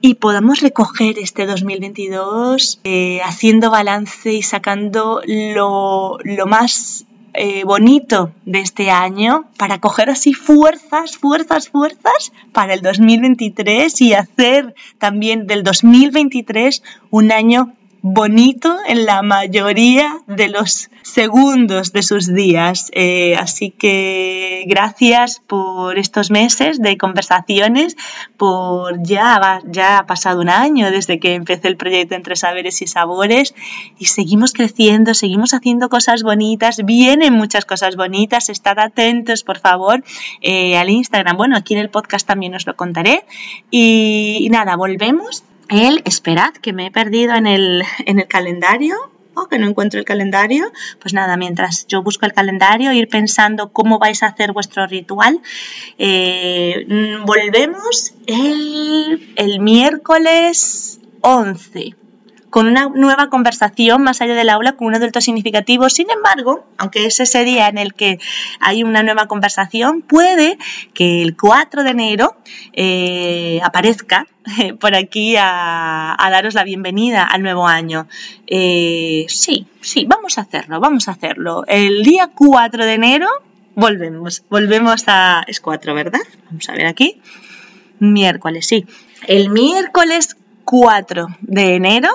y 0.00 0.14
podamos 0.14 0.60
recoger 0.60 1.18
este 1.18 1.46
2022 1.46 2.80
eh, 2.84 3.20
haciendo 3.24 3.70
balance 3.70 4.32
y 4.32 4.42
sacando 4.42 5.20
lo, 5.26 6.18
más 6.46 7.04
eh, 7.34 7.64
bonito 7.64 8.32
de 8.44 8.60
este 8.60 8.90
año 8.90 9.46
para 9.56 9.80
coger 9.80 10.10
así 10.10 10.34
fuerzas, 10.34 11.16
fuerzas, 11.16 11.68
fuerzas 11.68 12.32
para 12.52 12.74
el 12.74 12.82
2023 12.82 14.00
y 14.00 14.14
hacer 14.14 14.74
también 14.98 15.46
del 15.46 15.62
2023 15.64 16.82
un 17.10 17.32
año 17.32 17.74
bonito 18.12 18.76
en 18.86 19.04
la 19.04 19.22
mayoría 19.22 20.18
de 20.26 20.48
los 20.48 20.90
segundos 21.02 21.92
de 21.92 22.02
sus 22.02 22.32
días. 22.32 22.90
Eh, 22.94 23.36
así 23.36 23.70
que 23.70 24.64
gracias 24.66 25.40
por 25.46 25.98
estos 25.98 26.30
meses 26.30 26.80
de 26.80 26.96
conversaciones, 26.96 27.96
por 28.36 29.02
ya, 29.02 29.60
ya 29.66 29.98
ha 29.98 30.06
pasado 30.06 30.40
un 30.40 30.48
año 30.48 30.90
desde 30.90 31.18
que 31.18 31.34
empecé 31.34 31.68
el 31.68 31.76
proyecto 31.76 32.14
Entre 32.14 32.36
Saberes 32.36 32.82
y 32.82 32.86
Sabores 32.86 33.54
y 33.98 34.06
seguimos 34.06 34.52
creciendo, 34.52 35.14
seguimos 35.14 35.54
haciendo 35.54 35.88
cosas 35.88 36.22
bonitas, 36.22 36.84
vienen 36.84 37.34
muchas 37.34 37.64
cosas 37.64 37.96
bonitas, 37.96 38.48
estad 38.48 38.78
atentos 38.78 39.42
por 39.42 39.58
favor 39.58 40.04
eh, 40.40 40.76
al 40.78 40.90
Instagram, 40.90 41.36
bueno, 41.36 41.56
aquí 41.56 41.74
en 41.74 41.80
el 41.80 41.90
podcast 41.90 42.26
también 42.26 42.54
os 42.54 42.66
lo 42.66 42.76
contaré 42.76 43.24
y 43.70 44.48
nada, 44.50 44.76
volvemos 44.76 45.44
el, 45.68 46.02
esperad, 46.04 46.52
que 46.54 46.72
me 46.72 46.86
he 46.86 46.90
perdido 46.90 47.34
en 47.34 47.46
el, 47.46 47.82
en 48.06 48.20
el 48.20 48.26
calendario. 48.26 48.96
oh, 49.34 49.46
que 49.46 49.58
no 49.58 49.68
encuentro 49.68 50.00
el 50.00 50.06
calendario. 50.06 50.72
Pues 51.00 51.14
nada, 51.14 51.36
mientras 51.36 51.86
yo 51.86 52.02
busco 52.02 52.26
el 52.26 52.32
calendario, 52.32 52.92
ir 52.92 53.08
pensando 53.08 53.72
cómo 53.72 53.98
vais 53.98 54.22
a 54.22 54.26
hacer 54.26 54.52
vuestro 54.52 54.86
ritual. 54.86 55.40
Eh, 55.98 56.86
mm, 56.88 57.24
volvemos 57.24 58.14
el, 58.26 59.32
el 59.36 59.60
miércoles 59.60 61.00
11 61.20 61.97
con 62.50 62.66
una 62.66 62.88
nueva 62.88 63.28
conversación 63.28 64.02
más 64.02 64.20
allá 64.20 64.34
del 64.34 64.48
aula 64.48 64.72
con 64.72 64.86
un 64.86 64.94
adulto 64.94 65.20
significativo. 65.20 65.88
Sin 65.88 66.10
embargo, 66.10 66.66
aunque 66.78 67.06
es 67.06 67.20
ese 67.20 67.44
día 67.44 67.68
en 67.68 67.78
el 67.78 67.94
que 67.94 68.18
hay 68.60 68.82
una 68.82 69.02
nueva 69.02 69.26
conversación, 69.26 70.02
puede 70.02 70.58
que 70.94 71.22
el 71.22 71.36
4 71.36 71.84
de 71.84 71.90
enero 71.90 72.36
eh, 72.72 73.60
aparezca 73.62 74.26
eh, 74.58 74.74
por 74.74 74.94
aquí 74.94 75.36
a, 75.38 76.16
daros 76.30 76.54
la 76.54 76.64
bienvenida 76.64 77.24
al 77.24 77.42
nuevo 77.42 77.66
año. 77.66 78.06
Eh, 78.46 79.26
sí, 79.28 79.66
sí, 79.80 80.06
vamos 80.06 80.38
a 80.38 80.42
hacerlo, 80.42 80.80
vamos 80.80 81.08
a 81.08 81.12
hacerlo. 81.12 81.64
El 81.66 82.02
día 82.02 82.30
4 82.34 82.84
de 82.84 82.94
enero 82.94 83.28
volvemos, 83.74 84.44
volvemos 84.48 85.04
a... 85.06 85.44
Es 85.46 85.60
4, 85.60 85.94
¿verdad? 85.94 86.20
Vamos 86.46 86.68
a 86.68 86.72
ver 86.72 86.86
aquí. 86.86 87.20
Miércoles, 87.98 88.66
sí. 88.66 88.86
El 89.26 89.50
miércoles 89.50 90.36
4 90.64 91.26
de 91.40 91.74
enero 91.74 92.08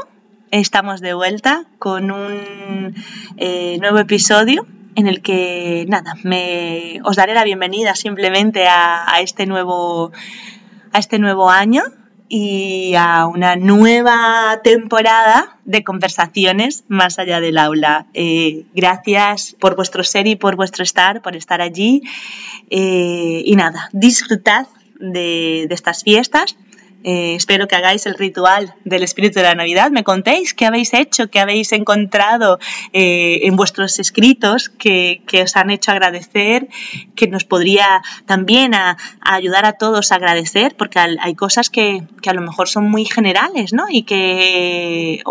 estamos 0.59 1.01
de 1.01 1.15
vuelta 1.15 1.65
con 1.79 2.11
un 2.11 2.93
eh, 3.37 3.77
nuevo 3.79 3.97
episodio 3.97 4.67
en 4.95 5.07
el 5.07 5.23
que, 5.23 5.85
nada, 5.87 6.13
me, 6.23 6.99
os 7.03 7.15
daré 7.15 7.33
la 7.33 7.43
bienvenida 7.43 7.95
simplemente 7.95 8.67
a, 8.67 9.15
este, 9.19 9.47
nuevo, 9.47 10.11
a 10.91 10.99
este 10.99 11.17
nuevo 11.17 11.49
año 11.49 11.81
y 12.29 12.93
a 12.95 13.25
una 13.25 13.55
nueva 13.55 14.61
temporada 14.63 15.57
de 15.65 15.83
conversaciones 15.83 16.83
más 16.87 17.17
allá 17.17 17.39
del 17.39 17.57
aula. 17.57 18.05
Eh, 18.13 18.65
gracias 18.75 19.55
por 19.59 19.75
vuestro 19.75 20.03
ser 20.03 20.27
y 20.27 20.35
por 20.35 20.55
vuestro 20.55 20.83
estar, 20.83 21.23
por 21.23 21.35
estar 21.35 21.61
allí. 21.61 22.03
Eh, 22.69 23.41
y 23.43 23.55
nada, 23.55 23.89
disfrutad 23.91 24.67
de, 24.99 25.65
de 25.67 25.73
estas 25.73 26.03
fiestas 26.03 26.55
eh, 27.03 27.35
espero 27.35 27.67
que 27.67 27.75
hagáis 27.75 28.05
el 28.05 28.15
ritual 28.15 28.75
del 28.85 29.03
espíritu 29.03 29.39
de 29.39 29.43
la 29.43 29.55
Navidad. 29.55 29.91
Me 29.91 30.03
contéis 30.03 30.53
qué 30.53 30.65
habéis 30.65 30.93
hecho, 30.93 31.29
qué 31.29 31.39
habéis 31.39 31.71
encontrado 31.73 32.59
eh, 32.93 33.41
en 33.43 33.55
vuestros 33.55 33.99
escritos 33.99 34.69
que, 34.69 35.21
os 35.43 35.55
han 35.57 35.69
hecho 35.69 35.91
agradecer, 35.91 36.69
que 37.15 37.27
nos 37.27 37.43
podría 37.43 38.01
también 38.25 38.71
ayudar 39.21 39.65
a 39.65 39.73
todos 39.73 40.11
a 40.11 40.15
agradecer, 40.15 40.75
porque 40.77 40.99
hay 40.99 41.35
cosas 41.35 41.69
que, 41.69 42.03
a 42.25 42.33
lo 42.33 42.41
mejor 42.41 42.69
son 42.69 42.89
muy 42.89 43.05
generales 43.05 43.73
¿no? 43.73 43.85
y 43.89 44.03
que, 44.03 45.21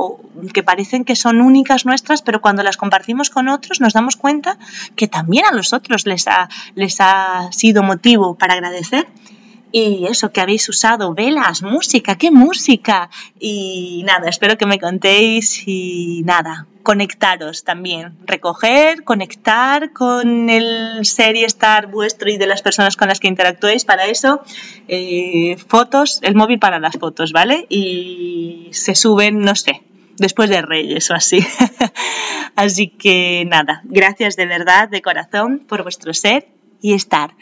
que 0.53 0.63
parecen 0.63 1.05
que 1.05 1.17
son 1.17 1.41
únicas 1.41 1.87
nuestras, 1.87 2.23
pero 2.23 2.41
cuando 2.41 2.63
las 2.63 2.77
compartimos 2.77 3.31
con 3.31 3.49
otros 3.49 3.81
nos 3.81 3.95
damos 3.95 4.17
cuenta 4.17 4.59
que 4.97 5.09
también 5.09 5.47
a 5.47 5.55
los 5.55 5.73
otros 5.73 6.07
les 6.07 6.29
ha, 6.29 6.49
les 6.75 6.97
ha 7.01 7.51
sido 7.53 7.83
motivo 7.83 8.35
para 8.35 8.55
agradecer 8.55 9.07
y 9.73 10.07
eso 10.07 10.33
que 10.33 10.43
habéis 10.43 10.69
usado, 10.69 11.15
velas, 11.15 11.63
música, 11.63 12.17
qué 12.17 12.31
música. 12.31 13.09
Y 13.41 14.03
nada, 14.05 14.29
espero 14.29 14.59
que 14.59 14.67
me 14.67 14.79
contéis 14.79 15.67
y 15.67 16.23
nada, 16.25 16.67
conectaros 16.83 17.65
también, 17.65 18.19
recoger, 18.27 19.03
conectar 19.03 19.93
con 19.93 20.51
el 20.51 21.05
ser 21.07 21.37
y 21.37 21.45
estar 21.45 21.87
vuestro 21.87 22.31
y 22.31 22.37
de 22.37 22.47
las 22.47 22.61
personas 22.61 22.97
con 22.97 23.09
las 23.09 23.19
que 23.19 23.29
interactuéis. 23.29 23.85
Para 23.87 24.07
eso, 24.07 24.43
eh, 24.89 25.57
fotos, 25.69 26.21
el 26.23 26.35
móvil 26.35 26.59
para 26.59 26.79
las 26.79 26.99
fotos, 26.99 27.33
¿vale? 27.33 27.67
Y 27.71 28.69
se 28.73 28.95
suben, 28.95 29.41
no 29.41 29.55
sé, 29.55 29.83
después 30.19 30.51
de 30.51 30.61
Reyes 30.61 31.11
o 31.11 31.15
así. 31.15 31.39
así 32.57 32.89
que 32.89 33.45
nada, 33.49 33.81
gracias 33.85 34.37
de 34.37 34.47
verdad, 34.47 34.91
de 34.91 35.01
corazón, 35.01 35.61
por 35.67 35.83
vuestro 35.83 36.13
ser 36.13 36.49
y 36.83 36.93
estar. 36.93 37.35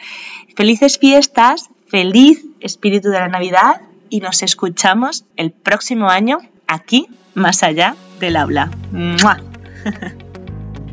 Felices 0.54 0.98
fiestas 0.98 1.70
feliz 1.90 2.44
espíritu 2.60 3.10
de 3.10 3.18
la 3.18 3.28
Navidad 3.28 3.82
y 4.08 4.20
nos 4.20 4.42
escuchamos 4.42 5.24
el 5.36 5.50
próximo 5.50 6.08
año 6.08 6.38
aquí, 6.66 7.08
más 7.34 7.62
allá 7.62 7.96
del 8.20 8.36
aula. 8.36 8.70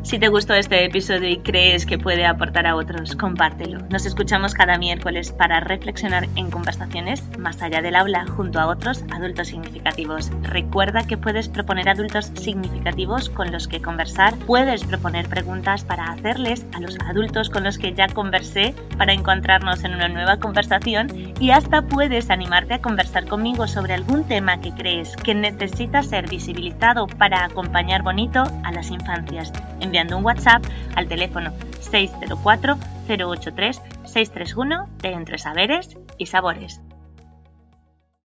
Si 0.08 0.20
te 0.20 0.30
gustó 0.30 0.54
este 0.54 0.86
episodio 0.86 1.28
y 1.28 1.40
crees 1.40 1.86
que 1.86 1.98
puede 1.98 2.26
aportar 2.26 2.66
a 2.66 2.78
otros, 2.78 3.14
compártelo. 3.18 3.80
Nos 3.90 4.06
escuchamos 4.06 4.54
cada 4.54 4.78
miércoles 4.78 5.34
para 5.34 5.60
reflexionar 5.60 6.30
en 6.38 6.50
conversaciones 6.50 7.22
más 7.38 7.62
allá 7.62 7.82
del 7.82 7.98
aula 7.98 8.26
junto 8.26 8.58
a 8.58 8.68
otros 8.68 9.04
adultos 9.12 9.50
significativos. 9.50 10.32
Recuerda 10.44 11.06
que 11.06 11.18
puedes 11.18 11.50
proponer 11.50 11.90
adultos 11.90 12.32
significativos 12.36 13.30
con 13.30 13.52
los 13.52 13.68
que 13.68 13.82
conversar, 13.82 14.34
puedes 14.46 14.86
proponer 14.86 15.28
preguntas 15.28 15.84
para 15.84 16.06
hacerles 16.06 16.66
a 16.74 16.80
los 16.80 16.98
adultos 17.02 17.50
con 17.50 17.66
los 17.66 17.78
que 17.78 17.94
ya 17.94 18.08
conversé 18.08 18.74
para 18.98 19.12
encontrarnos 19.12 19.84
en 19.84 19.94
una 19.94 20.08
nueva 20.08 20.38
conversación 20.38 21.34
y 21.38 21.52
hasta 21.52 21.82
puedes 21.82 22.30
animarte 22.30 22.76
a 22.76 22.82
conversar 22.82 23.26
conmigo 23.26 23.68
sobre 23.68 23.96
algún 23.96 24.24
tema 24.24 24.62
que 24.62 24.72
crees 24.72 25.18
que 25.18 25.36
necesita 25.36 26.02
ser 26.02 26.30
visibilizado 26.30 27.08
para 27.08 27.44
acompañar 27.44 28.04
bonito 28.04 28.44
a 28.64 28.72
las 28.72 28.90
infancias 28.90 29.52
enviando 29.98 30.18
un 30.18 30.26
WhatsApp 30.26 30.64
al 30.96 31.08
teléfono 31.08 31.52
604 31.80 32.78
083 33.08 33.82
631 34.06 34.88
de 35.02 35.10
Entre 35.10 35.40
Saberes 35.40 35.98
y 36.20 36.28
Sabores. 36.28 36.82